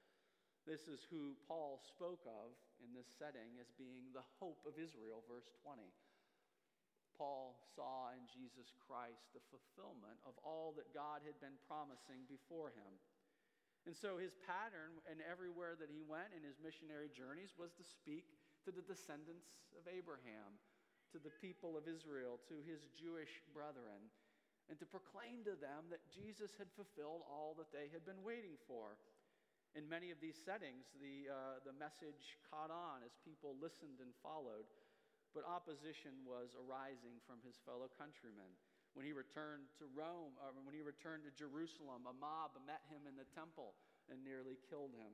This 0.63 0.87
is 0.87 1.03
who 1.11 1.37
Paul 1.45 1.83
spoke 1.83 2.23
of 2.25 2.55
in 2.81 2.95
this 2.95 3.11
setting 3.19 3.59
as 3.59 3.69
being 3.77 4.15
the 4.15 4.25
hope 4.41 4.63
of 4.65 4.81
Israel, 4.81 5.27
verse 5.27 5.51
20. 5.61 5.83
Paul 7.19 7.59
saw 7.75 8.11
in 8.17 8.25
Jesus 8.27 8.75
Christ 8.87 9.23
the 9.35 9.45
fulfillment 9.51 10.19
of 10.27 10.35
all 10.43 10.75
that 10.79 10.95
God 10.97 11.23
had 11.23 11.39
been 11.39 11.59
promising 11.67 12.27
before 12.27 12.75
him. 12.75 12.95
And 13.85 13.93
so 13.93 14.17
his 14.17 14.33
pattern, 14.49 14.97
and 15.05 15.21
everywhere 15.21 15.77
that 15.77 15.93
he 15.93 16.01
went 16.01 16.33
in 16.33 16.41
his 16.41 16.57
missionary 16.57 17.13
journeys, 17.13 17.53
was 17.61 17.77
to 17.77 17.85
speak 17.85 18.33
to 18.65 18.73
the 18.73 18.85
descendants 18.85 19.61
of 19.77 19.85
Abraham, 19.85 20.57
to 21.13 21.21
the 21.21 21.33
people 21.45 21.77
of 21.77 21.85
Israel, 21.85 22.41
to 22.49 22.65
his 22.65 22.89
Jewish 22.97 23.45
brethren, 23.53 24.09
and 24.73 24.81
to 24.81 24.89
proclaim 24.89 25.45
to 25.45 25.53
them 25.61 25.93
that 25.93 26.09
Jesus 26.09 26.57
had 26.57 26.73
fulfilled 26.73 27.29
all 27.29 27.53
that 27.61 27.69
they 27.77 27.93
had 27.93 28.09
been 28.09 28.25
waiting 28.25 28.57
for. 28.65 28.97
In 29.77 29.85
many 29.85 30.09
of 30.09 30.23
these 30.23 30.41
settings, 30.41 30.89
the, 30.97 31.29
uh, 31.29 31.61
the 31.69 31.77
message 31.77 32.41
caught 32.49 32.73
on 32.73 33.05
as 33.05 33.21
people 33.21 33.53
listened 33.61 34.01
and 34.01 34.17
followed 34.25 34.65
but 35.35 35.43
opposition 35.43 36.15
was 36.23 36.55
arising 36.55 37.19
from 37.27 37.43
his 37.43 37.59
fellow 37.67 37.91
countrymen. 37.99 38.55
When 38.95 39.03
he 39.03 39.11
returned 39.11 39.67
to 39.83 39.91
Rome, 39.91 40.39
or 40.39 40.55
when 40.63 40.75
he 40.75 40.83
returned 40.83 41.27
to 41.27 41.35
Jerusalem, 41.35 42.07
a 42.07 42.15
mob 42.15 42.55
met 42.63 42.87
him 42.87 43.11
in 43.11 43.19
the 43.19 43.27
temple 43.35 43.75
and 44.07 44.23
nearly 44.23 44.55
killed 44.71 44.95
him. 44.95 45.11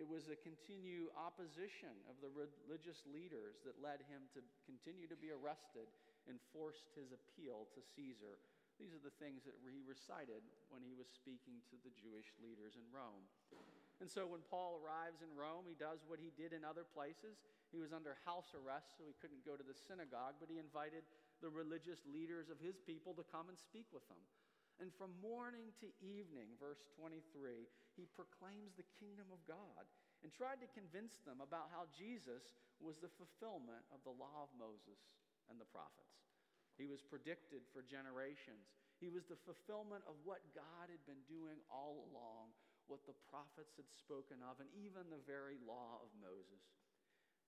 It 0.00 0.08
was 0.08 0.32
a 0.32 0.38
continued 0.40 1.12
opposition 1.12 1.92
of 2.08 2.16
the 2.24 2.32
religious 2.32 3.04
leaders 3.04 3.60
that 3.68 3.82
led 3.82 4.00
him 4.08 4.24
to 4.32 4.40
continue 4.64 5.04
to 5.10 5.18
be 5.18 5.34
arrested 5.34 5.90
and 6.24 6.40
forced 6.54 6.88
his 6.96 7.12
appeal 7.12 7.68
to 7.76 7.84
Caesar. 7.92 8.40
These 8.80 8.96
are 8.96 9.04
the 9.04 9.12
things 9.20 9.44
that 9.44 9.58
he 9.68 9.84
recited 9.84 10.40
when 10.72 10.80
he 10.80 10.96
was 10.96 11.12
speaking 11.12 11.60
to 11.68 11.76
the 11.84 11.92
Jewish 11.92 12.32
leaders 12.40 12.80
in 12.80 12.86
Rome. 12.88 13.28
And 14.00 14.08
so 14.08 14.24
when 14.24 14.42
Paul 14.48 14.80
arrives 14.80 15.20
in 15.20 15.30
Rome, 15.36 15.68
he 15.68 15.78
does 15.78 16.02
what 16.08 16.18
he 16.18 16.32
did 16.34 16.56
in 16.56 16.64
other 16.64 16.88
places. 16.88 17.44
He 17.70 17.78
was 17.78 17.92
under 17.92 18.18
house 18.24 18.50
arrest, 18.56 18.96
so 18.96 19.04
he 19.06 19.14
couldn't 19.20 19.46
go 19.46 19.54
to 19.54 19.62
the 19.62 19.76
synagogue, 19.76 20.40
but 20.40 20.50
he 20.50 20.58
invited 20.58 21.04
the 21.42 21.50
religious 21.50 22.00
leaders 22.06 22.48
of 22.48 22.62
his 22.62 22.78
people 22.78 23.12
to 23.18 23.26
come 23.34 23.50
and 23.50 23.58
speak 23.58 23.90
with 23.90 24.06
him. 24.06 24.22
And 24.80 24.94
from 24.94 25.12
morning 25.20 25.74
to 25.82 25.90
evening, 26.00 26.54
verse 26.56 26.80
23, 26.96 27.66
he 27.98 28.08
proclaims 28.16 28.72
the 28.78 28.88
kingdom 28.96 29.28
of 29.34 29.42
God 29.44 29.84
and 30.22 30.32
tried 30.32 30.62
to 30.62 30.70
convince 30.74 31.20
them 31.26 31.42
about 31.42 31.68
how 31.74 31.90
Jesus 31.92 32.54
was 32.78 32.96
the 33.02 33.12
fulfillment 33.18 33.82
of 33.90 34.00
the 34.06 34.14
law 34.14 34.46
of 34.46 34.54
Moses 34.54 35.02
and 35.50 35.58
the 35.58 35.68
prophets. 35.68 36.22
He 36.78 36.88
was 36.88 37.04
predicted 37.04 37.68
for 37.74 37.84
generations. 37.84 38.72
He 38.96 39.12
was 39.12 39.28
the 39.28 39.38
fulfillment 39.44 40.06
of 40.08 40.16
what 40.24 40.40
God 40.56 40.88
had 40.88 41.02
been 41.04 41.20
doing 41.28 41.60
all 41.68 42.08
along, 42.08 42.54
what 42.86 43.04
the 43.04 43.18
prophets 43.28 43.76
had 43.76 43.90
spoken 43.90 44.40
of, 44.46 44.62
and 44.62 44.70
even 44.72 45.10
the 45.10 45.22
very 45.28 45.60
law 45.62 46.00
of 46.00 46.10
Moses 46.16 46.62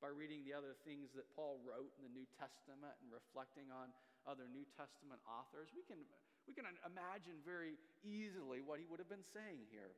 by 0.02 0.10
reading 0.10 0.42
the 0.42 0.54
other 0.54 0.74
things 0.84 1.14
that 1.14 1.28
Paul 1.34 1.62
wrote 1.62 1.90
in 1.98 2.02
the 2.06 2.14
New 2.14 2.26
Testament 2.34 2.94
and 3.02 3.08
reflecting 3.10 3.70
on 3.70 3.94
other 4.24 4.48
New 4.48 4.66
Testament 4.74 5.20
authors, 5.28 5.70
we 5.76 5.84
can, 5.84 6.00
we 6.48 6.52
can 6.56 6.68
imagine 6.84 7.38
very 7.44 7.76
easily 8.02 8.64
what 8.64 8.80
he 8.80 8.86
would 8.88 9.00
have 9.00 9.10
been 9.10 9.24
saying 9.24 9.64
here. 9.68 9.94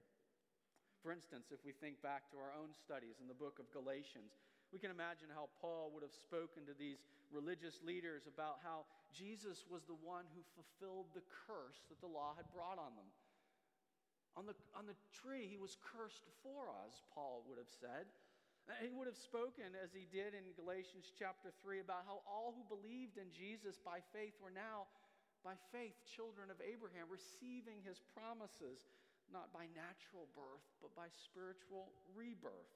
For 1.04 1.14
instance, 1.14 1.54
if 1.54 1.62
we 1.62 1.70
think 1.70 2.02
back 2.02 2.26
to 2.34 2.36
our 2.40 2.50
own 2.56 2.74
studies 2.74 3.22
in 3.22 3.30
the 3.30 3.36
book 3.36 3.62
of 3.62 3.70
Galatians, 3.70 4.34
we 4.74 4.82
can 4.82 4.90
imagine 4.90 5.30
how 5.30 5.46
Paul 5.62 5.94
would 5.94 6.02
have 6.02 6.14
spoken 6.14 6.66
to 6.66 6.74
these 6.74 7.06
religious 7.30 7.78
leaders 7.86 8.26
about 8.26 8.58
how 8.66 8.86
Jesus 9.14 9.62
was 9.70 9.86
the 9.86 9.98
one 10.02 10.26
who 10.34 10.42
fulfilled 10.58 11.14
the 11.14 11.22
curse 11.46 11.86
that 11.86 12.02
the 12.02 12.10
law 12.10 12.34
had 12.34 12.50
brought 12.50 12.82
on 12.82 12.94
them. 12.98 13.06
On 14.36 14.44
the, 14.44 14.58
on 14.76 14.84
the 14.84 14.98
tree, 15.14 15.48
he 15.48 15.56
was 15.56 15.80
cursed 15.80 16.28
for 16.44 16.68
us, 16.84 17.00
Paul 17.14 17.46
would 17.48 17.56
have 17.56 17.72
said. 17.72 18.04
He 18.82 18.90
would 18.90 19.06
have 19.06 19.18
spoken, 19.18 19.78
as 19.78 19.94
he 19.94 20.10
did 20.10 20.34
in 20.34 20.50
Galatians 20.58 21.14
chapter 21.14 21.54
3, 21.62 21.86
about 21.86 22.02
how 22.02 22.26
all 22.26 22.50
who 22.50 22.66
believed 22.66 23.14
in 23.14 23.30
Jesus 23.30 23.78
by 23.78 24.02
faith 24.10 24.34
were 24.42 24.50
now, 24.50 24.90
by 25.46 25.54
faith, 25.70 25.94
children 26.02 26.50
of 26.50 26.58
Abraham, 26.58 27.06
receiving 27.06 27.78
his 27.86 28.02
promises, 28.10 28.90
not 29.30 29.54
by 29.54 29.70
natural 29.70 30.26
birth, 30.34 30.66
but 30.82 30.90
by 30.98 31.06
spiritual 31.14 31.94
rebirth. 32.10 32.74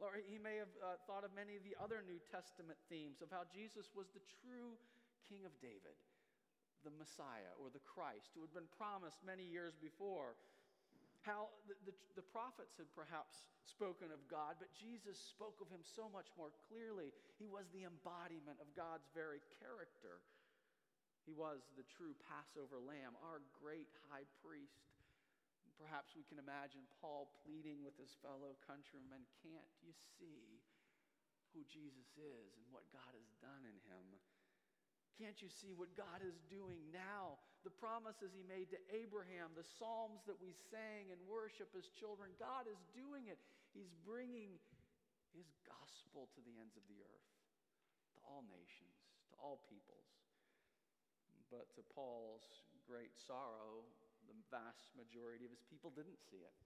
Or 0.00 0.16
he 0.16 0.40
may 0.40 0.56
have 0.56 0.72
uh, 0.80 0.96
thought 1.04 1.28
of 1.28 1.36
many 1.36 1.60
of 1.60 1.64
the 1.68 1.76
other 1.76 2.00
New 2.00 2.16
Testament 2.32 2.80
themes 2.88 3.20
of 3.20 3.28
how 3.28 3.44
Jesus 3.52 3.92
was 3.92 4.08
the 4.16 4.24
true 4.40 4.80
King 5.28 5.44
of 5.44 5.52
David, 5.60 5.92
the 6.80 6.96
Messiah 6.96 7.52
or 7.60 7.68
the 7.68 7.84
Christ, 7.84 8.32
who 8.32 8.40
had 8.40 8.56
been 8.56 8.72
promised 8.80 9.20
many 9.20 9.44
years 9.44 9.76
before. 9.76 10.40
How 11.22 11.52
the, 11.68 11.76
the, 11.84 11.94
the, 12.16 12.24
prophets 12.32 12.80
had 12.80 12.88
perhaps 12.96 13.44
spoken 13.60 14.08
of 14.08 14.24
God, 14.32 14.56
but 14.56 14.72
Jesus 14.72 15.20
spoke 15.20 15.60
of 15.60 15.68
him 15.68 15.84
so 15.84 16.08
much 16.08 16.32
more 16.32 16.48
clearly. 16.68 17.12
He 17.36 17.44
was 17.44 17.68
the 17.76 17.84
embodiment 17.84 18.56
of 18.56 18.72
God's 18.72 19.04
very 19.12 19.44
character. 19.60 20.24
He 21.28 21.36
was 21.36 21.68
the 21.76 21.84
true 21.84 22.16
Passover 22.24 22.80
lamb, 22.80 23.20
our 23.20 23.44
great 23.60 23.92
high 24.08 24.24
priest. 24.40 24.88
Perhaps 25.76 26.16
we 26.16 26.24
can 26.24 26.40
imagine 26.40 26.88
Paul 27.00 27.28
pleading 27.44 27.84
with 27.84 27.96
his 28.00 28.12
fellow 28.20 28.56
countrymen 28.64 29.24
Can't 29.44 29.72
you 29.80 29.92
see 30.20 30.60
who 31.52 31.64
Jesus 31.68 32.16
is 32.16 32.56
and 32.56 32.68
what 32.72 32.88
God 32.92 33.12
has 33.12 33.28
done 33.40 33.64
in 33.68 33.76
him? 33.88 34.06
Can't 35.20 35.36
you 35.40 35.52
see 35.52 35.76
what 35.76 35.92
God 35.96 36.24
is 36.24 36.40
doing 36.48 36.80
now? 36.92 37.40
The 37.60 37.76
promises 37.76 38.32
he 38.32 38.40
made 38.48 38.72
to 38.72 38.80
Abraham, 38.88 39.52
the 39.52 39.66
psalms 39.76 40.24
that 40.24 40.40
we 40.40 40.56
sang 40.72 41.12
and 41.12 41.20
worship 41.28 41.68
as 41.76 41.92
children, 41.92 42.32
God 42.40 42.64
is 42.64 42.80
doing 42.96 43.28
it. 43.28 43.36
He's 43.76 43.92
bringing 44.00 44.56
his 45.36 45.46
gospel 45.68 46.32
to 46.32 46.40
the 46.40 46.56
ends 46.56 46.74
of 46.74 46.84
the 46.88 46.98
earth, 47.04 47.28
to 48.16 48.18
all 48.24 48.42
nations, 48.48 48.96
to 49.30 49.36
all 49.38 49.60
peoples. 49.68 50.08
But 51.52 51.68
to 51.76 51.82
Paul's 51.92 52.64
great 52.88 53.12
sorrow, 53.14 53.84
the 54.24 54.34
vast 54.48 54.94
majority 54.96 55.44
of 55.44 55.52
his 55.52 55.62
people 55.68 55.92
didn't 55.92 56.18
see 56.30 56.40
it. 56.40 56.56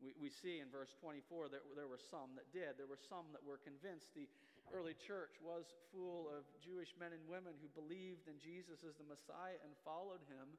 We, 0.00 0.16
we 0.16 0.28
see 0.32 0.64
in 0.64 0.72
verse 0.72 0.96
24 0.98 1.52
that 1.52 1.62
there 1.76 1.88
were 1.88 2.00
some 2.00 2.32
that 2.40 2.48
did. 2.50 2.80
There 2.80 2.88
were 2.88 3.00
some 3.00 3.28
that 3.36 3.44
were 3.44 3.60
convinced. 3.60 4.10
The 4.16 4.26
early 4.70 4.94
church 4.94 5.34
was 5.42 5.66
full 5.90 6.30
of 6.30 6.46
Jewish 6.62 6.94
men 6.98 7.10
and 7.10 7.22
women 7.26 7.58
who 7.58 7.70
believed 7.74 8.30
in 8.30 8.38
Jesus 8.38 8.86
as 8.86 8.94
the 8.98 9.06
Messiah 9.06 9.58
and 9.66 9.74
followed 9.82 10.22
him, 10.30 10.54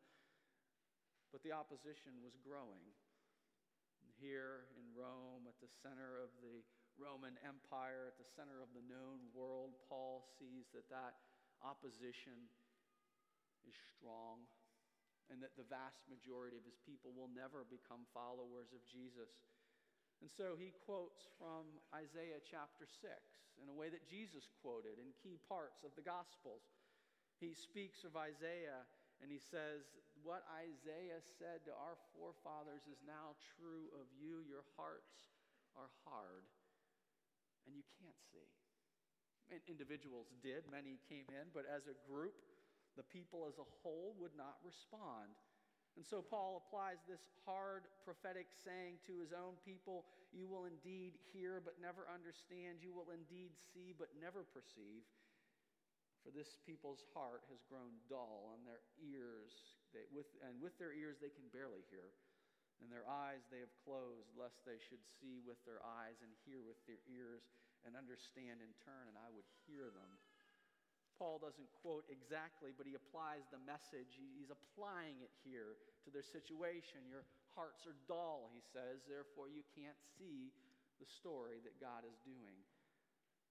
but 1.32 1.40
the 1.48 1.56
opposition 1.56 2.20
was 2.20 2.36
growing. 2.44 2.84
Here 4.20 4.70
in 4.78 4.86
Rome, 4.94 5.50
at 5.50 5.58
the 5.64 5.72
center 5.82 6.22
of 6.22 6.30
the 6.46 6.62
Roman 7.00 7.34
Empire, 7.42 8.12
at 8.12 8.20
the 8.22 8.28
center 8.38 8.62
of 8.62 8.70
the 8.78 8.86
known 8.86 9.24
world, 9.34 9.74
Paul 9.90 10.22
sees 10.38 10.70
that 10.78 10.86
that 10.94 11.18
opposition 11.66 12.38
is 13.66 13.74
strong 13.98 14.46
and 15.32 15.40
that 15.40 15.56
the 15.56 15.66
vast 15.72 16.04
majority 16.12 16.60
of 16.60 16.68
his 16.68 16.76
people 16.84 17.16
will 17.16 17.32
never 17.32 17.64
become 17.66 18.04
followers 18.12 18.70
of 18.76 18.84
Jesus. 18.92 19.32
And 20.22 20.30
so 20.30 20.54
he 20.54 20.70
quotes 20.86 21.26
from 21.42 21.66
Isaiah 21.90 22.38
chapter 22.46 22.86
6 22.86 23.10
in 23.58 23.66
a 23.66 23.76
way 23.76 23.90
that 23.90 24.06
Jesus 24.06 24.46
quoted 24.62 25.02
in 25.02 25.18
key 25.18 25.42
parts 25.50 25.82
of 25.82 25.98
the 25.98 26.06
Gospels. 26.06 26.62
He 27.42 27.58
speaks 27.58 28.06
of 28.06 28.14
Isaiah 28.14 28.86
and 29.22 29.34
he 29.34 29.42
says, 29.42 29.90
What 30.22 30.46
Isaiah 30.54 31.22
said 31.42 31.66
to 31.66 31.74
our 31.74 31.98
forefathers 32.14 32.86
is 32.86 33.02
now 33.06 33.38
true 33.58 33.90
of 33.98 34.10
you. 34.18 34.46
Your 34.46 34.66
hearts 34.78 35.30
are 35.78 35.90
hard, 36.04 36.46
and 37.66 37.78
you 37.78 37.86
can't 38.02 38.18
see. 38.34 38.50
And 39.54 39.62
individuals 39.70 40.34
did, 40.42 40.66
many 40.74 40.98
came 41.06 41.30
in, 41.30 41.54
but 41.54 41.70
as 41.70 41.86
a 41.86 41.98
group, 42.10 42.34
the 42.98 43.06
people 43.08 43.46
as 43.48 43.62
a 43.62 43.68
whole 43.84 44.18
would 44.20 44.36
not 44.36 44.58
respond. 44.66 45.38
And 46.00 46.08
so 46.08 46.24
Paul 46.24 46.64
applies 46.64 47.04
this 47.04 47.28
hard 47.44 47.84
prophetic 48.08 48.48
saying 48.64 49.04
to 49.08 49.20
his 49.20 49.36
own 49.36 49.60
people 49.68 50.08
You 50.32 50.48
will 50.48 50.66
indeed 50.66 51.20
hear, 51.36 51.60
but 51.60 51.78
never 51.84 52.08
understand. 52.08 52.80
You 52.80 52.96
will 52.96 53.12
indeed 53.12 53.52
see, 53.76 53.92
but 53.92 54.16
never 54.16 54.48
perceive. 54.48 55.04
For 56.24 56.30
this 56.32 56.54
people's 56.64 57.04
heart 57.18 57.44
has 57.50 57.66
grown 57.66 57.98
dull, 58.06 58.54
and 58.54 58.62
their 58.62 58.86
ears, 59.02 59.52
they, 59.90 60.06
with, 60.14 60.30
and 60.46 60.62
with 60.62 60.78
their 60.78 60.94
ears 60.94 61.18
they 61.18 61.34
can 61.34 61.50
barely 61.50 61.82
hear. 61.90 62.14
And 62.80 62.90
their 62.90 63.06
eyes 63.10 63.46
they 63.50 63.62
have 63.62 63.74
closed, 63.86 64.30
lest 64.38 64.62
they 64.66 64.78
should 64.78 65.02
see 65.22 65.42
with 65.42 65.58
their 65.66 65.82
eyes 65.82 66.22
and 66.22 66.30
hear 66.46 66.62
with 66.62 66.78
their 66.86 67.02
ears 67.10 67.46
and 67.86 67.98
understand 67.98 68.62
in 68.62 68.74
turn, 68.86 69.10
and 69.10 69.18
I 69.18 69.30
would 69.34 69.46
hear 69.66 69.90
them. 69.90 70.12
Paul 71.22 71.38
doesn't 71.38 71.70
quote 71.86 72.10
exactly, 72.10 72.74
but 72.74 72.90
he 72.90 72.98
applies 72.98 73.46
the 73.54 73.62
message. 73.62 74.18
He's 74.18 74.50
applying 74.50 75.22
it 75.22 75.30
here 75.46 75.78
to 76.02 76.10
their 76.10 76.26
situation. 76.26 77.06
Your 77.06 77.30
hearts 77.54 77.86
are 77.86 77.94
dull, 78.10 78.50
he 78.58 78.66
says, 78.74 79.06
therefore 79.06 79.46
you 79.46 79.62
can't 79.78 80.02
see 80.18 80.50
the 80.98 81.06
story 81.06 81.62
that 81.62 81.78
God 81.78 82.10
is 82.10 82.18
doing. 82.26 82.58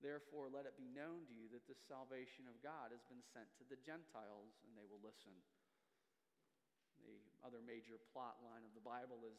Therefore, 0.02 0.50
let 0.50 0.66
it 0.66 0.74
be 0.80 0.90
known 0.90 1.28
to 1.30 1.34
you 1.36 1.46
that 1.54 1.68
the 1.70 1.78
salvation 1.86 2.50
of 2.50 2.58
God 2.58 2.90
has 2.90 3.06
been 3.06 3.22
sent 3.22 3.46
to 3.60 3.68
the 3.68 3.78
Gentiles, 3.86 4.58
and 4.66 4.72
they 4.74 4.88
will 4.90 5.02
listen. 5.04 5.30
The 7.06 7.20
other 7.46 7.62
major 7.62 8.02
plot 8.10 8.40
line 8.42 8.66
of 8.66 8.74
the 8.74 8.82
Bible 8.82 9.22
is 9.28 9.38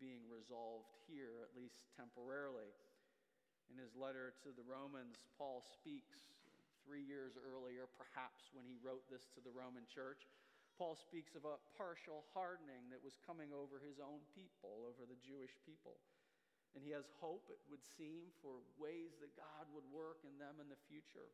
being 0.00 0.24
resolved 0.32 0.94
here, 1.10 1.44
at 1.44 1.52
least 1.58 1.90
temporarily. 1.98 2.72
In 3.66 3.76
his 3.76 3.98
letter 3.98 4.32
to 4.46 4.54
the 4.54 4.62
Romans, 4.62 5.26
Paul 5.34 5.66
speaks 5.66 6.35
three 6.86 7.02
years 7.02 7.34
earlier, 7.34 7.90
perhaps 7.98 8.54
when 8.54 8.62
he 8.62 8.78
wrote 8.78 9.02
this 9.10 9.26
to 9.34 9.42
the 9.42 9.50
Roman 9.50 9.82
church. 9.90 10.30
Paul 10.78 10.94
speaks 10.94 11.34
of 11.34 11.42
a 11.42 11.58
partial 11.74 12.22
hardening 12.30 12.86
that 12.94 13.02
was 13.02 13.18
coming 13.26 13.50
over 13.50 13.82
his 13.82 13.98
own 13.98 14.22
people, 14.30 14.86
over 14.86 15.02
the 15.02 15.18
Jewish 15.18 15.58
people. 15.66 15.98
And 16.78 16.84
he 16.84 16.92
has 16.94 17.08
hope, 17.18 17.48
it 17.48 17.58
would 17.72 17.82
seem, 17.82 18.30
for 18.44 18.62
ways 18.78 19.16
that 19.18 19.34
God 19.34 19.66
would 19.74 19.88
work 19.90 20.22
in 20.22 20.36
them 20.38 20.62
in 20.62 20.68
the 20.68 20.78
future. 20.86 21.32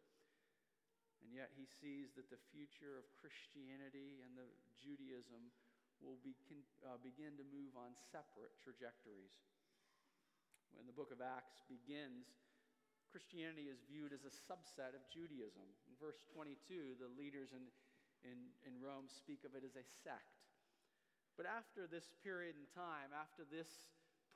And 1.21 1.35
yet 1.35 1.51
he 1.59 1.67
sees 1.67 2.15
that 2.15 2.31
the 2.31 2.41
future 2.55 2.95
of 2.95 3.07
Christianity 3.19 4.23
and 4.23 4.38
the 4.38 4.47
Judaism 4.79 5.51
will 5.99 6.19
be, 6.23 6.35
uh, 6.83 6.99
begin 7.03 7.35
to 7.38 7.47
move 7.51 7.75
on 7.79 7.95
separate 8.11 8.55
trajectories. 8.62 9.35
When 10.75 10.87
the 10.87 10.95
book 10.95 11.11
of 11.11 11.19
Acts 11.23 11.62
begins, 11.67 12.31
Christianity 13.12 13.68
is 13.68 13.85
viewed 13.85 14.16
as 14.16 14.25
a 14.25 14.33
subset 14.33 14.96
of 14.96 15.05
Judaism. 15.12 15.68
In 15.85 15.92
verse 16.01 16.25
22, 16.33 16.96
the 16.96 17.12
leaders 17.12 17.53
in, 17.53 17.68
in, 18.25 18.48
in 18.64 18.81
Rome 18.81 19.05
speak 19.05 19.44
of 19.44 19.53
it 19.53 19.61
as 19.61 19.77
a 19.77 19.85
sect. 19.85 20.40
But 21.37 21.44
after 21.44 21.85
this 21.85 22.09
period 22.25 22.57
in 22.57 22.64
time, 22.72 23.12
after 23.12 23.44
this 23.44 23.68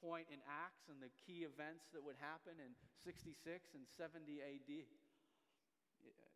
point 0.04 0.28
in 0.28 0.44
Acts 0.44 0.92
and 0.92 1.00
the 1.00 1.12
key 1.24 1.48
events 1.48 1.88
that 1.96 2.04
would 2.04 2.20
happen 2.20 2.60
in 2.60 2.76
66 3.00 3.32
and 3.72 3.88
70 3.96 4.44
AD, 4.44 4.68
eh, 4.68 4.84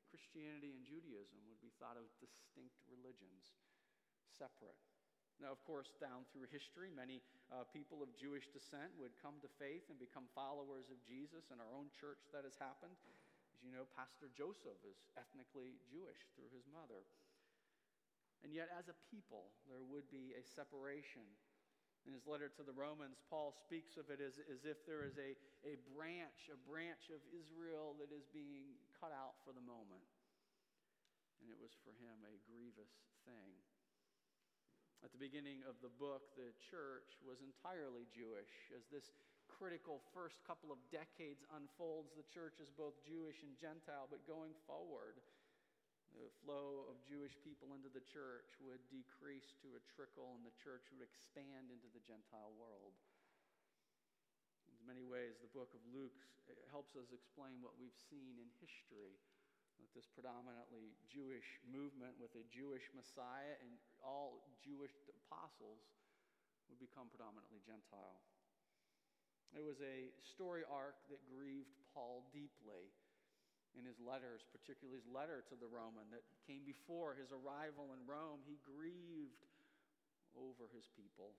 Christianity 0.09 0.72
and 0.72 0.88
Judaism 0.88 1.44
would 1.44 1.61
be 1.61 1.76
thought 1.76 2.00
of 2.00 2.09
distinct 2.16 2.81
religions, 2.88 3.53
separate. 4.24 4.81
Now, 5.40 5.57
of 5.57 5.64
course, 5.64 5.96
down 5.96 6.29
through 6.29 6.53
history, 6.53 6.92
many 6.92 7.24
uh, 7.48 7.64
people 7.72 8.05
of 8.05 8.12
Jewish 8.12 8.53
descent 8.53 8.92
would 9.00 9.16
come 9.24 9.40
to 9.40 9.48
faith 9.57 9.88
and 9.88 9.96
become 9.96 10.29
followers 10.37 10.92
of 10.92 11.00
Jesus. 11.09 11.48
In 11.48 11.57
our 11.57 11.72
own 11.72 11.88
church, 11.96 12.20
that 12.37 12.44
has 12.44 12.61
happened. 12.61 12.92
As 13.00 13.64
you 13.64 13.72
know, 13.72 13.88
Pastor 13.96 14.29
Joseph 14.37 14.76
is 14.85 15.00
ethnically 15.16 15.81
Jewish 15.88 16.20
through 16.37 16.53
his 16.53 16.68
mother. 16.68 17.09
And 18.44 18.53
yet, 18.53 18.68
as 18.76 18.92
a 18.92 18.96
people, 19.09 19.48
there 19.64 19.81
would 19.81 20.09
be 20.12 20.37
a 20.37 20.44
separation. 20.44 21.24
In 22.09 22.12
his 22.16 22.29
letter 22.29 22.53
to 22.57 22.64
the 22.64 22.76
Romans, 22.76 23.20
Paul 23.29 23.53
speaks 23.53 23.96
of 23.96 24.09
it 24.12 24.20
as, 24.20 24.40
as 24.48 24.68
if 24.68 24.85
there 24.85 25.05
is 25.05 25.16
a, 25.20 25.37
a 25.64 25.76
branch, 25.92 26.53
a 26.53 26.57
branch 26.68 27.12
of 27.12 27.20
Israel 27.33 27.96
that 28.00 28.12
is 28.12 28.29
being 28.33 28.76
cut 28.96 29.12
out 29.12 29.40
for 29.44 29.53
the 29.53 29.64
moment. 29.64 30.05
And 31.40 31.48
it 31.48 31.61
was 31.61 31.72
for 31.81 31.92
him 31.96 32.24
a 32.29 32.37
grievous 32.48 32.92
thing. 33.24 33.57
At 35.01 35.17
the 35.17 35.21
beginning 35.21 35.65
of 35.65 35.81
the 35.81 35.89
book, 35.97 36.37
the 36.37 36.53
church 36.61 37.17
was 37.25 37.41
entirely 37.41 38.05
Jewish. 38.13 38.69
As 38.77 38.85
this 38.93 39.17
critical 39.49 40.05
first 40.13 40.37
couple 40.45 40.69
of 40.69 40.81
decades 40.93 41.41
unfolds, 41.57 42.13
the 42.13 42.29
church 42.29 42.61
is 42.61 42.69
both 42.69 43.01
Jewish 43.01 43.41
and 43.41 43.57
Gentile, 43.57 44.13
but 44.13 44.29
going 44.29 44.53
forward, 44.69 45.17
the 46.13 46.29
flow 46.45 46.85
of 46.93 47.01
Jewish 47.09 47.33
people 47.41 47.73
into 47.73 47.89
the 47.89 48.05
church 48.05 48.53
would 48.61 48.85
decrease 48.93 49.57
to 49.65 49.73
a 49.73 49.87
trickle, 49.89 50.37
and 50.37 50.45
the 50.45 50.57
church 50.61 50.85
would 50.93 51.01
expand 51.01 51.73
into 51.73 51.89
the 51.97 52.05
Gentile 52.05 52.53
world. 52.61 52.93
In 54.69 54.85
many 54.85 55.09
ways, 55.09 55.41
the 55.41 55.49
book 55.57 55.73
of 55.73 55.81
Luke 55.97 56.21
eh, 56.53 56.57
helps 56.69 56.93
us 56.93 57.09
explain 57.09 57.65
what 57.65 57.81
we've 57.81 57.97
seen 58.13 58.37
in 58.37 58.49
history 58.61 59.17
that 59.81 59.93
this 59.97 60.09
predominantly 60.12 60.93
Jewish 61.09 61.59
movement 61.64 62.14
with 62.21 62.37
a 62.37 62.45
Jewish 62.53 62.87
Messiah 62.93 63.57
and 63.64 63.73
all 64.05 64.45
Jewish 64.61 64.93
apostles 65.27 65.81
would 66.69 66.79
become 66.79 67.09
predominantly 67.09 67.59
Gentile. 67.64 68.21
It 69.57 69.64
was 69.66 69.83
a 69.83 70.14
story 70.23 70.62
arc 70.69 70.95
that 71.11 71.19
grieved 71.27 71.75
Paul 71.90 72.31
deeply 72.31 72.93
in 73.75 73.83
his 73.83 73.99
letters, 73.99 74.47
particularly 74.51 74.95
his 74.95 75.07
letter 75.11 75.43
to 75.51 75.57
the 75.59 75.66
Roman 75.66 76.07
that 76.14 76.23
came 76.47 76.62
before 76.62 77.19
his 77.19 77.35
arrival 77.35 77.90
in 77.95 78.03
Rome. 78.07 78.43
He 78.47 78.62
grieved 78.62 79.43
over 80.38 80.71
his 80.71 80.87
people. 80.95 81.35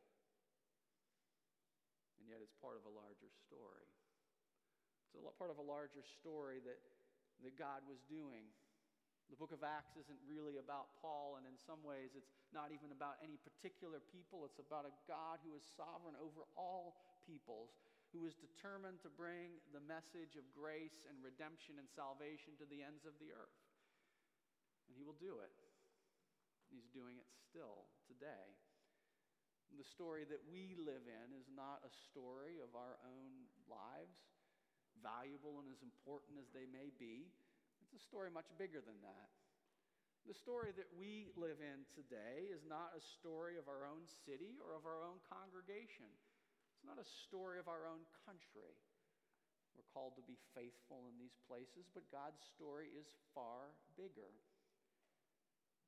And 2.19 2.27
yet 2.27 2.43
it's 2.43 2.56
part 2.60 2.75
of 2.75 2.84
a 2.84 2.93
larger 2.93 3.32
story. 3.47 3.88
It's 5.12 5.27
a 5.27 5.36
part 5.36 5.51
of 5.51 5.60
a 5.60 5.67
larger 5.67 6.04
story 6.04 6.63
that, 6.63 6.80
that 7.43 7.58
God 7.60 7.86
was 7.89 8.01
doing. 8.06 8.49
The 9.32 9.39
book 9.39 9.56
of 9.56 9.63
Acts 9.63 9.95
isn't 9.95 10.19
really 10.27 10.60
about 10.60 10.91
Paul, 10.99 11.39
and 11.39 11.47
in 11.47 11.56
some 11.56 11.80
ways, 11.88 12.13
it's 12.19 12.36
not 12.51 12.75
even 12.75 12.91
about 12.91 13.15
any 13.23 13.39
particular 13.39 14.04
people. 14.12 14.43
It's 14.43 14.60
about 14.60 14.84
a 14.84 14.93
God 15.08 15.39
who 15.47 15.56
is 15.56 15.63
sovereign 15.63 16.19
over 16.19 16.43
all 16.60 16.99
peoples 17.23 17.71
who 18.12 18.27
is 18.27 18.36
determined 18.36 18.99
to 18.99 19.12
bring 19.12 19.56
the 19.71 19.80
message 19.88 20.36
of 20.36 20.43
grace 20.51 21.08
and 21.08 21.15
redemption 21.23 21.80
and 21.80 21.88
salvation 21.88 22.60
to 22.60 22.67
the 22.67 22.84
ends 22.84 23.08
of 23.08 23.15
the 23.23 23.32
earth. 23.32 23.60
And 24.91 24.99
he 24.99 25.08
will 25.08 25.15
do 25.15 25.39
it. 25.39 25.56
He's 26.67 26.91
doing 26.91 27.15
it 27.15 27.27
still 27.32 27.88
today. 28.08 28.51
The 29.80 29.88
story 29.88 30.27
that 30.27 30.43
we 30.51 30.75
live 30.75 31.08
in 31.08 31.27
is 31.32 31.47
not 31.47 31.80
a 31.88 31.91
story 32.12 32.60
of 32.60 32.75
our 32.75 32.99
own 33.08 33.47
lives, 33.71 34.31
valuable 35.01 35.59
and 35.59 35.67
as 35.67 35.81
important 35.81 36.37
as 36.37 36.47
they 36.53 36.69
may 36.69 36.93
be. 36.95 37.27
It's 37.81 37.97
a 37.97 38.07
story 38.07 38.31
much 38.31 38.47
bigger 38.55 38.79
than 38.79 38.97
that. 39.03 39.29
The 40.29 40.37
story 40.37 40.69
that 40.77 40.89
we 40.93 41.33
live 41.33 41.57
in 41.57 41.81
today 41.97 42.45
is 42.53 42.61
not 42.69 42.93
a 42.93 43.01
story 43.01 43.57
of 43.57 43.65
our 43.65 43.89
own 43.89 44.05
city 44.25 44.61
or 44.61 44.77
of 44.77 44.85
our 44.85 45.01
own 45.01 45.17
congregation. 45.25 46.07
It's 46.77 46.85
not 46.85 47.01
a 47.01 47.13
story 47.25 47.57
of 47.57 47.65
our 47.65 47.89
own 47.89 48.05
country. 48.29 48.77
We're 49.73 49.89
called 49.89 50.13
to 50.21 50.25
be 50.29 50.37
faithful 50.53 51.09
in 51.09 51.17
these 51.17 51.33
places, 51.49 51.89
but 51.89 52.05
God's 52.13 52.37
story 52.53 52.93
is 52.93 53.09
far 53.33 53.73
bigger. 53.97 54.29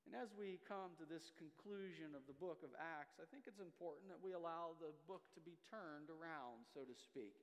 And 0.10 0.17
as 0.17 0.36
we 0.36 0.60
come 0.67 0.97
to 0.99 1.08
this 1.08 1.32
conclusion 1.39 2.12
of 2.12 2.28
the 2.28 2.36
book 2.36 2.60
of 2.65 2.76
Acts, 2.76 3.21
I 3.23 3.30
think 3.32 3.47
it's 3.47 3.63
important 3.63 4.12
that 4.12 4.19
we 4.19 4.36
allow 4.36 4.76
the 4.82 4.91
book 5.08 5.23
to 5.38 5.41
be 5.45 5.56
turned 5.71 6.12
around, 6.12 6.67
so 6.73 6.84
to 6.84 6.95
speak. 6.97 7.38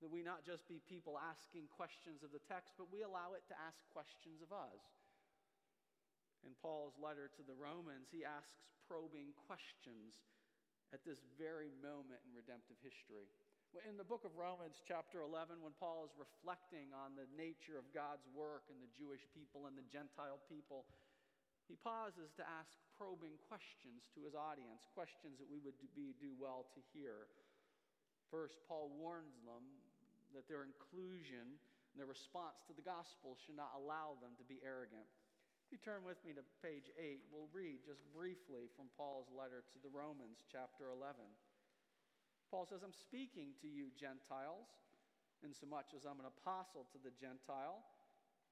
That 0.00 0.08
we 0.08 0.24
not 0.24 0.48
just 0.48 0.64
be 0.64 0.80
people 0.88 1.20
asking 1.20 1.68
questions 1.68 2.24
of 2.24 2.32
the 2.32 2.40
text, 2.48 2.72
but 2.80 2.88
we 2.88 3.04
allow 3.04 3.36
it 3.36 3.44
to 3.52 3.56
ask 3.60 3.76
questions 3.92 4.40
of 4.40 4.48
us. 4.48 4.80
In 6.40 6.56
Paul's 6.56 6.96
letter 6.96 7.28
to 7.36 7.44
the 7.44 7.52
Romans, 7.52 8.08
he 8.08 8.24
asks 8.24 8.64
probing 8.88 9.36
questions 9.44 10.16
at 10.96 11.04
this 11.04 11.20
very 11.36 11.68
moment 11.84 12.24
in 12.24 12.32
redemptive 12.32 12.80
history. 12.80 13.28
In 13.86 13.94
the 13.94 14.08
book 14.08 14.26
of 14.26 14.34
Romans, 14.34 14.82
chapter 14.82 15.22
11, 15.22 15.62
when 15.62 15.76
Paul 15.78 16.02
is 16.02 16.10
reflecting 16.18 16.90
on 16.90 17.14
the 17.14 17.30
nature 17.38 17.78
of 17.78 17.86
God's 17.94 18.26
work 18.34 18.66
and 18.66 18.82
the 18.82 18.90
Jewish 18.98 19.22
people 19.30 19.70
and 19.70 19.78
the 19.78 19.86
Gentile 19.86 20.42
people, 20.50 20.90
he 21.70 21.78
pauses 21.78 22.34
to 22.34 22.42
ask 22.42 22.74
probing 22.98 23.38
questions 23.46 24.10
to 24.18 24.26
his 24.26 24.34
audience, 24.34 24.82
questions 24.90 25.38
that 25.38 25.46
we 25.46 25.62
would 25.62 25.78
be, 25.94 26.18
do 26.18 26.34
well 26.34 26.66
to 26.74 26.82
hear. 26.90 27.30
First, 28.26 28.58
Paul 28.66 28.90
warns 28.98 29.38
them 29.46 29.62
that 30.34 30.46
their 30.46 30.66
inclusion 30.66 31.58
and 31.92 31.96
their 31.98 32.10
response 32.10 32.62
to 32.70 32.74
the 32.74 32.86
gospel 32.86 33.34
should 33.42 33.58
not 33.58 33.74
allow 33.74 34.14
them 34.22 34.34
to 34.38 34.46
be 34.46 34.62
arrogant. 34.62 35.06
If 35.66 35.78
you 35.78 35.80
turn 35.82 36.02
with 36.02 36.18
me 36.26 36.34
to 36.34 36.42
page 36.62 36.90
8, 36.98 37.30
we'll 37.30 37.50
read 37.54 37.82
just 37.86 38.02
briefly 38.10 38.70
from 38.74 38.90
Paul's 38.98 39.30
letter 39.30 39.62
to 39.74 39.78
the 39.82 39.90
Romans, 39.90 40.42
chapter 40.50 40.90
11. 40.90 41.22
Paul 42.50 42.66
says, 42.66 42.82
I'm 42.82 42.94
speaking 42.94 43.54
to 43.62 43.70
you, 43.70 43.94
Gentiles, 43.94 44.66
insomuch 45.46 45.94
as 45.94 46.02
I'm 46.02 46.18
an 46.18 46.26
apostle 46.26 46.90
to 46.90 46.98
the 46.98 47.14
Gentile. 47.14 47.86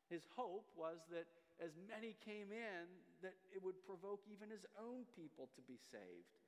His 0.07 0.23
hope 0.39 0.71
was 0.79 1.03
that 1.11 1.27
as 1.59 1.75
many 1.91 2.15
came 2.23 2.55
in, 2.55 2.87
that 3.19 3.35
it 3.51 3.59
would 3.59 3.83
provoke 3.83 4.23
even 4.31 4.47
his 4.47 4.63
own 4.79 5.03
people 5.19 5.51
to 5.59 5.63
be 5.67 5.75
saved. 5.91 6.39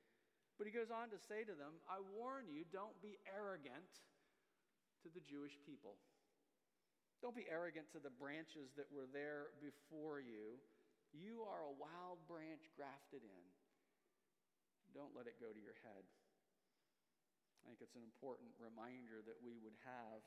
But 0.55 0.71
he 0.71 0.73
goes 0.77 0.95
on 0.95 1.11
to 1.11 1.19
say 1.19 1.43
to 1.43 1.55
them, 1.59 1.83
I 1.91 1.99
warn 2.15 2.47
you, 2.47 2.63
don't 2.71 2.95
be 3.03 3.19
arrogant 3.27 3.91
to 5.03 5.09
the 5.13 5.25
Jewish 5.25 5.57
people. 5.65 5.97
Don't 7.21 7.37
be 7.37 7.49
arrogant 7.53 7.93
to 7.93 8.01
the 8.01 8.13
branches 8.13 8.73
that 8.81 8.89
were 8.89 9.09
there 9.13 9.53
before 9.61 10.25
you. 10.25 10.57
You 11.13 11.45
are 11.45 11.69
a 11.69 11.77
wild 11.77 12.23
branch 12.25 12.65
grafted 12.73 13.21
in. 13.21 13.45
Don't 14.97 15.13
let 15.13 15.29
it 15.29 15.37
go 15.37 15.53
to 15.53 15.61
your 15.61 15.77
head. 15.85 16.05
I 17.61 17.61
think 17.69 17.85
it's 17.85 17.95
an 17.95 18.07
important 18.07 18.51
reminder 18.57 19.21
that 19.29 19.37
we 19.45 19.61
would 19.61 19.77
have 19.85 20.25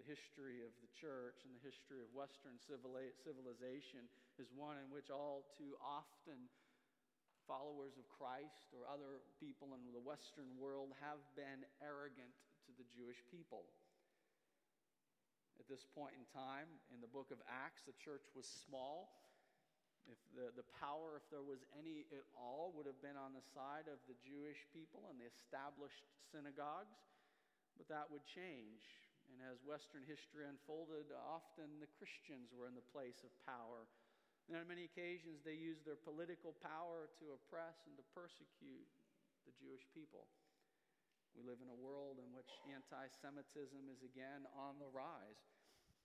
the 0.00 0.06
history 0.08 0.64
of 0.64 0.74
the 0.82 0.90
church 0.96 1.46
and 1.46 1.54
the 1.54 1.62
history 1.62 2.02
of 2.02 2.10
Western 2.10 2.58
civilization 2.58 4.10
is 4.42 4.50
one 4.50 4.80
in 4.80 4.90
which 4.90 5.12
all 5.12 5.46
too 5.54 5.78
often 5.78 6.50
followers 7.46 7.94
of 8.00 8.08
Christ 8.08 8.72
or 8.72 8.88
other 8.88 9.20
people 9.38 9.76
in 9.76 9.84
the 9.92 10.00
Western 10.02 10.48
world 10.56 10.96
have 10.98 11.20
been 11.36 11.62
arrogant 11.78 12.32
the 12.76 12.86
Jewish 12.90 13.20
people. 13.30 13.66
At 15.58 15.70
this 15.70 15.86
point 15.96 16.12
in 16.18 16.26
time 16.34 16.68
in 16.92 17.00
the 17.00 17.08
book 17.08 17.30
of 17.30 17.40
Acts, 17.46 17.86
the 17.86 17.96
church 17.96 18.26
was 18.34 18.44
small. 18.44 19.24
If 20.04 20.20
the, 20.36 20.52
the 20.52 20.66
power, 20.76 21.16
if 21.16 21.24
there 21.32 21.46
was 21.46 21.64
any 21.72 22.04
at 22.12 22.28
all, 22.36 22.76
would 22.76 22.84
have 22.84 23.00
been 23.00 23.16
on 23.16 23.32
the 23.32 23.44
side 23.56 23.88
of 23.88 23.96
the 24.04 24.18
Jewish 24.20 24.60
people 24.76 25.08
and 25.08 25.16
the 25.16 25.24
established 25.24 26.04
synagogues. 26.28 27.00
But 27.80 27.88
that 27.88 28.12
would 28.12 28.22
change. 28.28 28.84
And 29.32 29.40
as 29.48 29.64
Western 29.64 30.04
history 30.04 30.44
unfolded, 30.44 31.08
often 31.16 31.80
the 31.80 31.88
Christians 31.96 32.52
were 32.52 32.68
in 32.68 32.76
the 32.76 32.84
place 32.92 33.24
of 33.24 33.32
power. 33.48 33.88
And 34.46 34.60
on 34.60 34.68
many 34.68 34.84
occasions, 34.84 35.40
they 35.40 35.56
used 35.56 35.88
their 35.88 35.96
political 35.96 36.52
power 36.60 37.08
to 37.16 37.32
oppress 37.32 37.80
and 37.88 37.96
to 37.96 38.04
persecute 38.12 38.84
the 39.48 39.56
Jewish 39.56 39.88
people. 39.96 40.28
We 41.34 41.42
live 41.42 41.58
in 41.58 41.70
a 41.70 41.82
world 41.82 42.22
in 42.22 42.30
which 42.30 42.50
anti 42.70 43.10
Semitism 43.10 43.90
is 43.90 44.06
again 44.06 44.46
on 44.54 44.78
the 44.78 44.86
rise. 44.86 45.42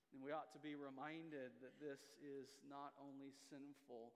And 0.10 0.26
we 0.26 0.34
ought 0.34 0.50
to 0.58 0.62
be 0.62 0.74
reminded 0.74 1.54
that 1.62 1.78
this 1.78 2.02
is 2.18 2.50
not 2.66 2.98
only 2.98 3.30
sinful, 3.54 4.10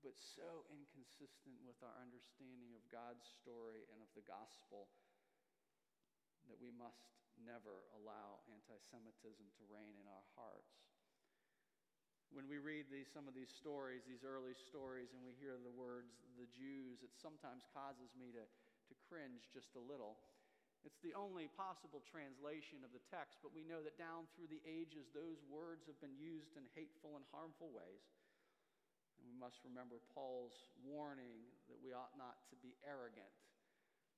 but 0.00 0.16
so 0.16 0.64
inconsistent 0.72 1.60
with 1.60 1.76
our 1.84 1.92
understanding 2.00 2.72
of 2.72 2.80
God's 2.88 3.28
story 3.44 3.84
and 3.92 4.00
of 4.00 4.08
the 4.16 4.24
gospel 4.24 4.88
that 6.48 6.56
we 6.56 6.72
must 6.72 7.04
never 7.36 7.84
allow 8.00 8.40
anti 8.48 8.80
Semitism 8.88 9.44
to 9.44 9.64
reign 9.68 9.92
in 10.00 10.08
our 10.08 10.24
hearts. 10.40 10.72
When 12.32 12.48
we 12.48 12.56
read 12.56 12.88
these, 12.88 13.12
some 13.12 13.28
of 13.28 13.36
these 13.36 13.52
stories, 13.52 14.08
these 14.08 14.24
early 14.24 14.56
stories, 14.56 15.12
and 15.12 15.20
we 15.20 15.36
hear 15.36 15.60
the 15.60 15.74
words, 15.74 16.16
the 16.40 16.48
Jews, 16.48 17.04
it 17.04 17.12
sometimes 17.12 17.68
causes 17.76 18.08
me 18.16 18.32
to 18.32 18.40
to 18.40 18.69
cringe 19.10 19.50
just 19.50 19.74
a 19.74 19.82
little. 19.82 20.22
It's 20.86 21.02
the 21.02 21.12
only 21.18 21.50
possible 21.58 22.00
translation 22.06 22.86
of 22.86 22.94
the 22.94 23.02
text, 23.10 23.42
but 23.42 23.52
we 23.52 23.66
know 23.66 23.82
that 23.82 24.00
down 24.00 24.30
through 24.32 24.48
the 24.48 24.62
ages, 24.64 25.10
those 25.12 25.42
words 25.50 25.84
have 25.90 25.98
been 25.98 26.16
used 26.16 26.56
in 26.56 26.64
hateful 26.72 27.18
and 27.18 27.26
harmful 27.34 27.68
ways. 27.74 28.06
And 29.18 29.28
we 29.28 29.36
must 29.36 29.60
remember 29.66 30.00
Paul's 30.16 30.56
warning 30.80 31.44
that 31.68 31.76
we 31.82 31.92
ought 31.92 32.16
not 32.16 32.48
to 32.48 32.56
be 32.64 32.78
arrogant, 32.80 33.34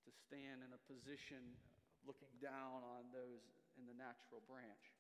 to 0.07 0.13
stand 0.29 0.63
in 0.63 0.71
a 0.71 0.87
position 0.87 1.43
looking 2.07 2.31
down 2.39 2.87
on 2.87 3.11
those 3.11 3.43
in 3.75 3.89
the 3.89 3.99
natural 3.99 4.45
branch. 4.47 4.95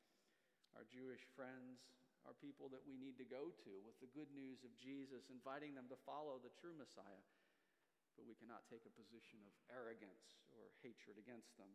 Our 0.74 0.88
Jewish 0.90 1.22
friends 1.38 1.78
are 2.26 2.34
people 2.42 2.66
that 2.74 2.82
we 2.82 2.98
need 2.98 3.18
to 3.22 3.28
go 3.28 3.54
to 3.54 3.72
with 3.86 3.98
the 4.02 4.10
good 4.10 4.30
news 4.34 4.66
of 4.66 4.74
Jesus, 4.82 5.30
inviting 5.30 5.78
them 5.78 5.86
to 5.94 5.98
follow 6.02 6.42
the 6.42 6.54
true 6.58 6.74
Messiah 6.74 7.22
but 8.16 8.28
we 8.28 8.36
cannot 8.36 8.68
take 8.68 8.84
a 8.84 8.92
position 8.92 9.40
of 9.44 9.52
arrogance 9.72 10.40
or 10.52 10.72
hatred 10.84 11.16
against 11.16 11.56
them. 11.56 11.70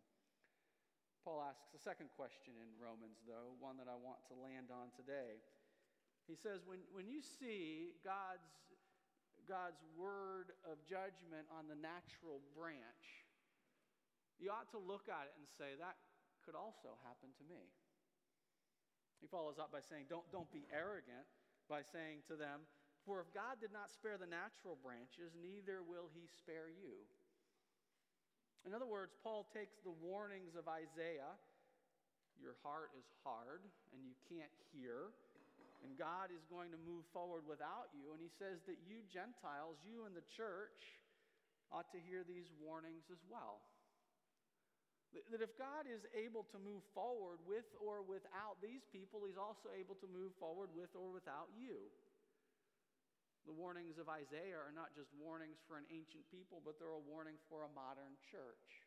Paul 1.27 1.43
asks 1.43 1.75
a 1.75 1.81
second 1.81 2.07
question 2.15 2.55
in 2.55 2.71
Romans, 2.79 3.19
though, 3.27 3.59
one 3.59 3.75
that 3.83 3.91
I 3.91 3.99
want 3.99 4.23
to 4.31 4.35
land 4.39 4.71
on 4.71 4.95
today. 4.95 5.43
He 6.23 6.39
says, 6.39 6.63
When, 6.63 6.79
when 6.95 7.11
you 7.11 7.19
see 7.19 7.99
God's, 7.99 8.47
God's 9.43 9.83
word 9.99 10.55
of 10.63 10.79
judgment 10.87 11.51
on 11.51 11.67
the 11.67 11.75
natural 11.75 12.39
branch, 12.55 13.27
you 14.39 14.53
ought 14.55 14.71
to 14.71 14.79
look 14.79 15.11
at 15.11 15.27
it 15.27 15.35
and 15.35 15.47
say, 15.51 15.75
That 15.75 15.99
could 16.47 16.55
also 16.55 16.95
happen 17.03 17.35
to 17.39 17.43
me. 17.43 17.75
He 19.19 19.27
follows 19.27 19.59
up 19.59 19.73
by 19.73 19.83
saying, 19.83 20.07
Don't, 20.07 20.27
don't 20.31 20.51
be 20.55 20.63
arrogant, 20.71 21.27
by 21.67 21.83
saying 21.83 22.23
to 22.31 22.39
them, 22.39 22.63
for 23.07 23.23
if 23.23 23.31
God 23.31 23.63
did 23.63 23.71
not 23.71 23.87
spare 23.87 24.19
the 24.19 24.27
natural 24.27 24.75
branches, 24.83 25.31
neither 25.39 25.79
will 25.87 26.11
he 26.11 26.27
spare 26.27 26.67
you. 26.67 26.99
In 28.67 28.75
other 28.75 28.85
words, 28.85 29.15
Paul 29.23 29.47
takes 29.55 29.79
the 29.79 29.95
warnings 30.03 30.59
of 30.59 30.67
Isaiah 30.67 31.39
your 32.41 32.57
heart 32.61 32.93
is 32.93 33.05
hard 33.25 33.65
and 33.93 33.99
you 34.05 34.13
can't 34.29 34.53
hear. 34.73 35.13
And 35.85 35.93
God 35.93 36.33
is 36.33 36.41
going 36.49 36.73
to 36.73 36.79
move 36.89 37.05
forward 37.13 37.45
without 37.45 37.93
you. 37.93 38.13
And 38.13 38.19
he 38.21 38.33
says 38.41 38.65
that 38.65 38.81
you 38.89 39.05
Gentiles, 39.05 39.77
you 39.85 40.09
in 40.09 40.17
the 40.17 40.25
church, 40.33 40.97
ought 41.69 41.89
to 41.93 42.01
hear 42.01 42.25
these 42.25 42.49
warnings 42.57 43.05
as 43.13 43.21
well. 43.29 43.61
That 45.31 45.39
if 45.39 45.53
God 45.55 45.87
is 45.87 46.03
able 46.17 46.49
to 46.51 46.57
move 46.59 46.83
forward 46.91 47.39
with 47.45 47.65
or 47.79 48.03
without 48.03 48.59
these 48.59 48.83
people, 48.91 49.23
He's 49.23 49.39
also 49.39 49.71
able 49.71 49.95
to 50.03 50.07
move 50.09 50.35
forward 50.35 50.67
with 50.75 50.91
or 50.97 51.13
without 51.13 51.47
you. 51.55 51.87
The 53.47 53.55
warnings 53.55 53.95
of 53.95 54.11
Isaiah 54.11 54.59
are 54.59 54.75
not 54.75 54.91
just 54.91 55.09
warnings 55.15 55.63
for 55.63 55.79
an 55.79 55.87
ancient 55.87 56.27
people, 56.27 56.59
but 56.61 56.75
they're 56.75 56.91
a 56.91 57.07
warning 57.07 57.39
for 57.47 57.63
a 57.63 57.71
modern 57.71 58.19
church. 58.27 58.83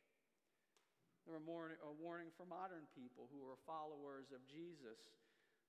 They're 1.24 1.40
a, 1.40 1.48
a 1.88 1.94
warning 1.96 2.28
for 2.36 2.44
modern 2.44 2.84
people 2.92 3.26
who 3.32 3.40
are 3.48 3.56
followers 3.64 4.28
of 4.36 4.44
Jesus, 4.44 5.00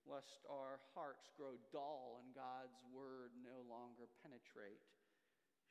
lest 0.04 0.44
our 0.52 0.84
hearts 0.92 1.32
grow 1.40 1.56
dull 1.72 2.20
and 2.20 2.36
God's 2.36 2.76
word 2.92 3.32
no 3.40 3.64
longer 3.72 4.12
penetrate, 4.20 4.84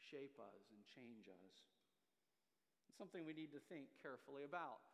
shape 0.01 0.41
us, 0.41 0.65
and 0.73 0.81
change 0.89 1.29
us 1.29 1.71
something 3.01 3.25
we 3.25 3.33
need 3.33 3.49
to 3.57 3.63
think 3.73 3.89
carefully 4.05 4.45
about. 4.45 4.85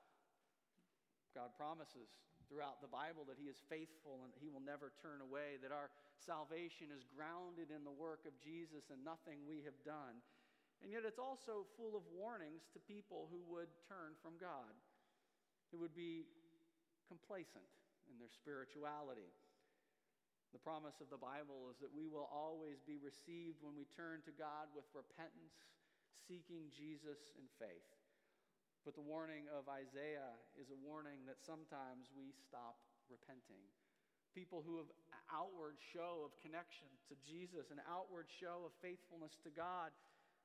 God 1.34 1.50
promises 1.58 2.06
throughout 2.46 2.78
the 2.80 2.90
Bible 2.90 3.26
that 3.26 3.38
He 3.38 3.50
is 3.50 3.58
faithful 3.66 4.22
and 4.22 4.32
He 4.38 4.48
will 4.48 4.62
never 4.62 4.94
turn 5.02 5.22
away, 5.22 5.58
that 5.60 5.74
our 5.74 5.90
salvation 6.18 6.94
is 6.94 7.06
grounded 7.06 7.74
in 7.74 7.82
the 7.82 7.94
work 7.94 8.24
of 8.24 8.34
Jesus 8.38 8.90
and 8.90 9.02
nothing 9.02 9.42
we 9.44 9.66
have 9.66 9.76
done. 9.82 10.22
And 10.84 10.92
yet 10.92 11.08
it's 11.08 11.20
also 11.20 11.64
full 11.80 11.96
of 11.96 12.04
warnings 12.12 12.68
to 12.76 12.78
people 12.82 13.28
who 13.32 13.40
would 13.48 13.72
turn 13.88 14.14
from 14.20 14.36
God, 14.36 14.72
who 15.72 15.80
would 15.80 15.96
be 15.96 16.28
complacent 17.08 17.64
in 18.12 18.20
their 18.20 18.30
spirituality. 18.30 19.30
The 20.54 20.62
promise 20.62 21.00
of 21.00 21.10
the 21.10 21.20
Bible 21.20 21.72
is 21.72 21.80
that 21.80 21.92
we 21.92 22.06
will 22.06 22.28
always 22.30 22.78
be 22.84 23.00
received 23.00 23.64
when 23.64 23.74
we 23.74 23.88
turn 23.92 24.22
to 24.28 24.32
God 24.36 24.70
with 24.76 24.86
repentance, 24.94 25.56
seeking 26.28 26.70
Jesus 26.70 27.34
in 27.34 27.48
faith. 27.58 27.95
But 28.86 28.94
the 28.94 29.02
warning 29.02 29.50
of 29.50 29.66
Isaiah 29.66 30.38
is 30.54 30.70
a 30.70 30.78
warning 30.78 31.26
that 31.26 31.42
sometimes 31.42 32.06
we 32.14 32.30
stop 32.38 32.78
repenting. 33.10 33.66
People 34.30 34.62
who 34.62 34.78
have 34.78 34.86
outward 35.26 35.74
show 35.82 36.22
of 36.22 36.38
connection 36.38 36.86
to 37.10 37.18
Jesus, 37.26 37.74
an 37.74 37.82
outward 37.90 38.30
show 38.30 38.62
of 38.62 38.70
faithfulness 38.78 39.42
to 39.42 39.50
God, 39.50 39.90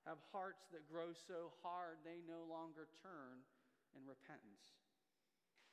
have 0.09 0.17
hearts 0.33 0.65
that 0.73 0.89
grow 0.89 1.13
so 1.13 1.53
hard 1.61 2.01
they 2.01 2.25
no 2.25 2.41
longer 2.49 2.89
turn 3.05 3.45
in 3.93 4.01
repentance. 4.09 4.73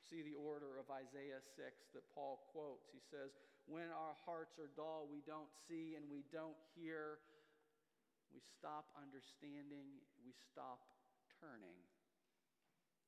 See 0.04 0.20
the 0.20 0.36
order 0.36 0.76
of 0.76 0.92
Isaiah 0.92 1.40
6 1.40 1.96
that 1.96 2.04
Paul 2.12 2.52
quotes. 2.52 2.92
He 2.92 3.00
says, 3.00 3.32
When 3.64 3.88
our 3.88 4.12
hearts 4.28 4.60
are 4.60 4.68
dull, 4.76 5.08
we 5.08 5.24
don't 5.24 5.48
see 5.64 5.96
and 5.96 6.04
we 6.12 6.20
don't 6.28 6.60
hear. 6.76 7.24
We 8.28 8.44
stop 8.44 8.92
understanding, 8.92 10.04
we 10.20 10.36
stop 10.52 10.84
turning. 11.40 11.80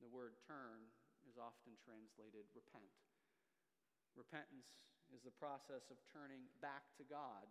The 0.00 0.08
word 0.08 0.40
turn 0.48 0.88
is 1.28 1.36
often 1.36 1.76
translated 1.84 2.48
repent. 2.56 2.88
Repentance 4.16 4.80
is 5.12 5.22
the 5.22 5.34
process 5.36 5.92
of 5.92 6.00
turning 6.08 6.48
back 6.64 6.88
to 6.96 7.04
God. 7.04 7.46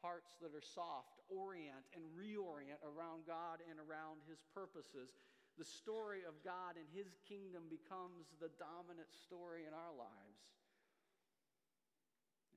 Hearts 0.00 0.34
that 0.42 0.50
are 0.50 0.64
soft 0.64 1.22
orient 1.30 1.86
and 1.94 2.02
reorient 2.16 2.82
around 2.82 3.22
God 3.28 3.62
and 3.70 3.78
around 3.78 4.24
His 4.26 4.42
purposes. 4.50 5.14
The 5.60 5.68
story 5.68 6.26
of 6.26 6.34
God 6.42 6.74
and 6.74 6.88
His 6.90 7.14
kingdom 7.28 7.70
becomes 7.70 8.34
the 8.42 8.50
dominant 8.58 9.12
story 9.14 9.68
in 9.68 9.76
our 9.76 9.94
lives. 9.94 10.42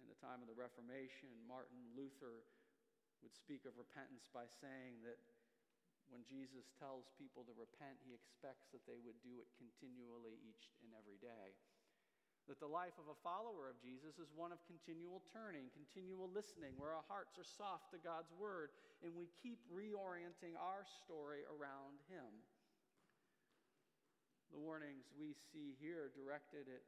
In 0.02 0.10
the 0.10 0.18
time 0.18 0.42
of 0.42 0.50
the 0.50 0.58
Reformation, 0.58 1.30
Martin 1.46 1.78
Luther 1.94 2.48
would 3.22 3.36
speak 3.36 3.68
of 3.70 3.78
repentance 3.78 4.26
by 4.32 4.48
saying 4.48 5.02
that 5.06 5.22
when 6.10 6.26
Jesus 6.26 6.70
tells 6.78 7.10
people 7.18 7.46
to 7.46 7.54
repent, 7.58 7.98
he 8.06 8.14
expects 8.14 8.70
that 8.72 8.86
they 8.86 9.02
would 9.02 9.18
do 9.26 9.42
it 9.42 9.50
continually 9.58 10.38
each 10.46 10.70
and 10.86 10.94
every 10.94 11.18
day. 11.18 11.58
That 12.46 12.62
the 12.62 12.70
life 12.70 12.94
of 13.02 13.10
a 13.10 13.18
follower 13.26 13.74
of 13.74 13.82
Jesus 13.82 14.22
is 14.22 14.30
one 14.38 14.54
of 14.54 14.62
continual 14.70 15.26
turning, 15.34 15.74
continual 15.74 16.30
listening, 16.30 16.78
where 16.78 16.94
our 16.94 17.06
hearts 17.10 17.42
are 17.42 17.48
soft 17.48 17.90
to 17.94 17.98
God's 17.98 18.30
word, 18.38 18.70
and 19.02 19.18
we 19.18 19.34
keep 19.42 19.58
reorienting 19.74 20.54
our 20.54 20.86
story 20.86 21.42
around 21.50 21.98
Him. 22.06 22.30
The 24.54 24.62
warnings 24.62 25.10
we 25.18 25.34
see 25.34 25.74
here 25.82 26.14
directed 26.14 26.70
at 26.70 26.86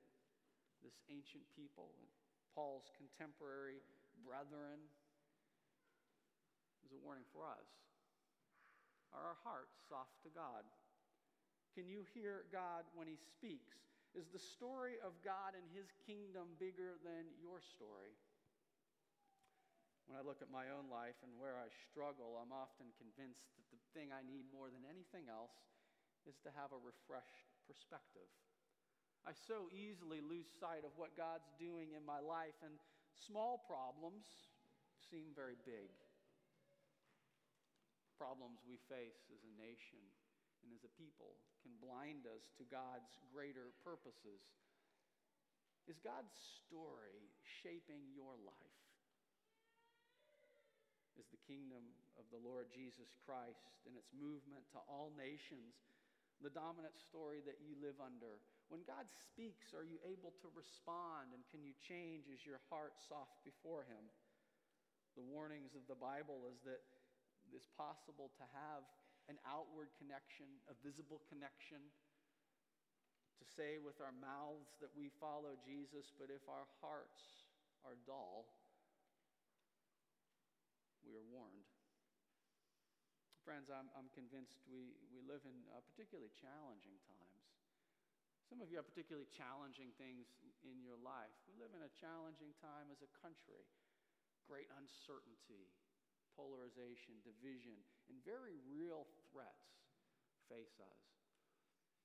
this 0.86 1.01
ancient 1.10 1.43
people 1.58 1.89
and 1.97 2.06
Paul's 2.53 2.89
contemporary 2.97 3.82
brethren 4.25 4.82
is 6.86 6.93
a 6.93 6.97
warning 7.01 7.25
for 7.34 7.45
us. 7.45 7.87
Are 9.17 9.34
our 9.34 9.41
hearts 9.41 9.73
soft 9.89 10.21
to 10.21 10.30
God? 10.30 10.62
Can 11.73 11.89
you 11.89 12.06
hear 12.13 12.45
God 12.53 12.86
when 12.93 13.10
He 13.10 13.17
speaks? 13.17 13.73
Is 14.13 14.30
the 14.30 14.38
story 14.38 15.01
of 15.01 15.17
God 15.25 15.58
and 15.58 15.65
His 15.73 15.89
kingdom 16.06 16.53
bigger 16.62 17.01
than 17.01 17.25
your 17.41 17.58
story? 17.58 18.13
When 20.06 20.13
I 20.13 20.21
look 20.21 20.45
at 20.45 20.53
my 20.53 20.69
own 20.69 20.86
life 20.93 21.17
and 21.25 21.34
where 21.41 21.58
I 21.58 21.65
struggle, 21.89 22.38
I'm 22.38 22.53
often 22.53 22.93
convinced 23.01 23.49
that 23.58 23.65
the 23.73 23.82
thing 23.97 24.13
I 24.13 24.21
need 24.21 24.45
more 24.53 24.69
than 24.69 24.86
anything 24.86 25.34
else 25.34 25.65
is 26.30 26.38
to 26.45 26.53
have 26.53 26.69
a 26.69 26.77
refreshed 26.77 27.49
perspective. 27.65 28.30
I 29.25 29.34
so 29.34 29.65
easily 29.73 30.21
lose 30.21 30.47
sight 30.62 30.86
of 30.86 30.93
what 30.93 31.17
God's 31.17 31.49
doing 31.58 31.97
in 31.97 32.06
my 32.06 32.21
life, 32.21 32.56
and 32.62 32.77
small 33.17 33.65
problems 33.65 34.53
seem 35.10 35.34
very 35.34 35.58
big 35.65 35.89
problems 38.17 38.65
we 38.65 38.82
face 38.89 39.30
as 39.30 39.45
a 39.45 39.53
nation 39.62 40.01
and 40.65 40.73
as 40.73 40.84
a 40.84 40.97
people 40.97 41.38
can 41.62 41.77
blind 41.77 42.25
us 42.25 42.49
to 42.58 42.65
God's 42.67 43.13
greater 43.30 43.71
purposes. 43.86 44.41
Is 45.86 46.01
God's 46.03 46.36
story 46.67 47.32
shaping 47.63 48.03
your 48.12 48.36
life? 48.43 48.82
Is 51.15 51.30
the 51.32 51.41
kingdom 51.47 51.82
of 52.19 52.27
the 52.30 52.41
Lord 52.41 52.69
Jesus 52.73 53.10
Christ 53.23 53.80
and 53.88 53.95
its 53.95 54.12
movement 54.13 54.67
to 54.75 54.84
all 54.89 55.13
nations 55.15 55.80
the 56.38 56.53
dominant 56.53 56.93
story 57.01 57.41
that 57.49 57.58
you 57.63 57.73
live 57.82 57.97
under? 57.97 58.38
When 58.69 58.86
God 58.86 59.10
speaks, 59.10 59.73
are 59.73 59.88
you 59.88 59.97
able 60.06 60.36
to 60.43 60.47
respond 60.53 61.34
and 61.34 61.41
can 61.49 61.65
you 61.65 61.73
change 61.80 62.30
Is 62.30 62.45
your 62.45 62.62
heart 62.69 62.99
soft 62.99 63.41
before 63.41 63.88
Him? 63.89 64.06
The 65.17 65.25
warnings 65.25 65.73
of 65.73 65.88
the 65.89 65.97
Bible 65.97 66.45
is 66.51 66.62
that 66.67 66.84
it's 67.56 67.70
possible 67.76 68.32
to 68.40 68.46
have 68.56 68.84
an 69.28 69.38
outward 69.44 69.92
connection, 70.00 70.48
a 70.72 70.76
visible 70.80 71.20
connection, 71.28 71.84
to 73.38 73.46
say 73.46 73.78
with 73.78 74.00
our 74.02 74.16
mouths 74.18 74.74
that 74.82 74.90
we 74.96 75.12
follow 75.20 75.54
Jesus, 75.62 76.16
but 76.16 76.32
if 76.32 76.42
our 76.48 76.66
hearts 76.80 77.46
are 77.86 78.00
dull, 78.08 78.48
we 81.06 81.14
are 81.16 81.28
warned. 81.32 81.68
Friends, 83.48 83.72
I'm, 83.72 83.88
I'm 83.96 84.12
convinced 84.12 84.60
we, 84.68 84.92
we 85.08 85.24
live 85.24 85.40
in 85.48 85.56
uh, 85.72 85.80
particularly 85.88 86.34
challenging 86.36 87.00
times. 87.08 87.48
Some 88.48 88.60
of 88.60 88.72
you 88.72 88.80
have 88.80 88.88
particularly 88.88 89.28
challenging 89.32 89.92
things 90.00 90.28
in 90.64 90.80
your 90.84 91.00
life. 91.00 91.36
We 91.48 91.56
live 91.60 91.72
in 91.76 91.84
a 91.84 91.92
challenging 92.00 92.52
time 92.60 92.92
as 92.92 93.04
a 93.04 93.12
country, 93.20 93.64
great 94.48 94.68
uncertainty, 94.76 95.68
polarization, 96.38 97.17
division, 97.26 97.73
and 98.08 98.21
very 98.21 98.56
real 98.69 99.10
threats 99.34 99.82
face 100.45 100.78
us. 100.78 101.02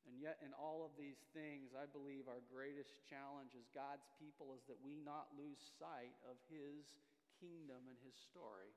And 0.02 0.18
yet, 0.18 0.42
in 0.42 0.50
all 0.58 0.82
of 0.82 0.98
these 0.98 1.20
things, 1.30 1.78
I 1.78 1.86
believe 1.86 2.26
our 2.26 2.42
greatest 2.50 2.98
challenge 3.06 3.54
as 3.54 3.70
God's 3.70 4.08
people 4.18 4.50
is 4.58 4.66
that 4.66 4.80
we 4.82 4.98
not 4.98 5.30
lose 5.38 5.62
sight 5.78 6.18
of 6.26 6.34
His 6.50 6.90
kingdom 7.38 7.86
and 7.86 7.94
His 8.02 8.18
story. 8.18 8.74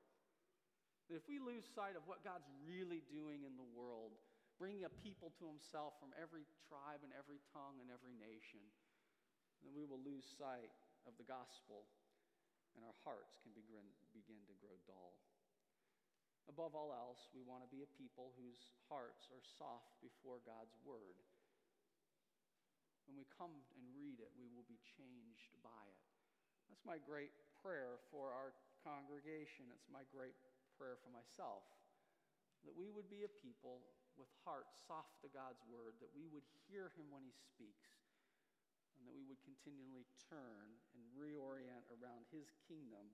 That 1.09 1.17
if 1.17 1.25
we 1.25 1.41
lose 1.41 1.65
sight 1.65 1.97
of 1.97 2.05
what 2.05 2.21
God's 2.21 2.45
really 2.61 3.01
doing 3.09 3.41
in 3.41 3.57
the 3.57 3.71
world, 3.73 4.13
bringing 4.61 4.85
a 4.85 4.93
people 5.01 5.33
to 5.41 5.49
Himself 5.49 5.97
from 5.97 6.13
every 6.13 6.45
tribe 6.69 7.01
and 7.01 7.09
every 7.17 7.41
tongue 7.49 7.81
and 7.81 7.89
every 7.89 8.13
nation, 8.13 8.61
then 9.65 9.73
we 9.73 9.89
will 9.89 10.01
lose 10.05 10.29
sight 10.37 10.69
of 11.09 11.17
the 11.17 11.25
gospel 11.25 11.89
and 12.75 12.83
our 12.83 12.97
hearts 13.07 13.39
can 13.39 13.55
begin, 13.55 13.83
begin 14.11 14.43
to 14.51 14.55
grow 14.59 14.75
dull. 14.83 15.15
Above 16.45 16.77
all 16.77 16.93
else, 16.93 17.27
we 17.33 17.41
want 17.41 17.65
to 17.65 17.69
be 17.73 17.81
a 17.81 17.97
people 17.97 18.31
whose 18.37 18.73
hearts 18.87 19.27
are 19.33 19.41
soft 19.41 19.97
before 19.99 20.41
God's 20.45 20.77
word. 20.85 21.17
When 23.09 23.17
we 23.17 23.25
come 23.33 23.53
and 23.77 23.85
read 23.93 24.21
it, 24.21 24.33
we 24.37 24.49
will 24.53 24.65
be 24.65 24.81
changed 24.97 25.53
by 25.65 25.83
it. 25.89 26.05
That's 26.69 26.85
my 26.85 27.01
great 27.01 27.33
prayer 27.61 28.01
for 28.09 28.33
our 28.33 28.53
congregation. 28.81 29.69
It's 29.73 29.89
my 29.89 30.05
great 30.13 30.37
prayer 30.77 30.97
for 31.01 31.09
myself 31.13 31.65
that 32.65 32.73
we 32.73 32.89
would 32.89 33.07
be 33.07 33.23
a 33.23 33.37
people 33.45 33.85
with 34.17 34.29
hearts 34.41 34.73
soft 34.89 35.21
to 35.21 35.29
God's 35.29 35.61
word, 35.69 36.01
that 36.01 36.11
we 36.17 36.25
would 36.33 36.45
hear 36.65 36.89
him 36.97 37.05
when 37.13 37.21
he 37.21 37.33
speaks, 37.37 37.93
and 38.97 39.05
that 39.05 39.13
we 39.13 39.25
would 39.29 39.39
continually 39.45 40.09
turn 40.25 40.73
and 40.97 41.05
reorient 41.13 41.85
around 41.93 42.25
his 42.33 42.49
kingdom 42.65 43.05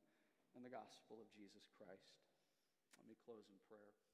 and 0.55 0.63
the 0.63 0.71
gospel 0.71 1.19
of 1.19 1.27
Jesus 1.36 1.67
Christ. 1.75 2.30
Let 3.02 3.10
me 3.10 3.18
close 3.26 3.49
in 3.49 3.58
prayer. 3.68 4.11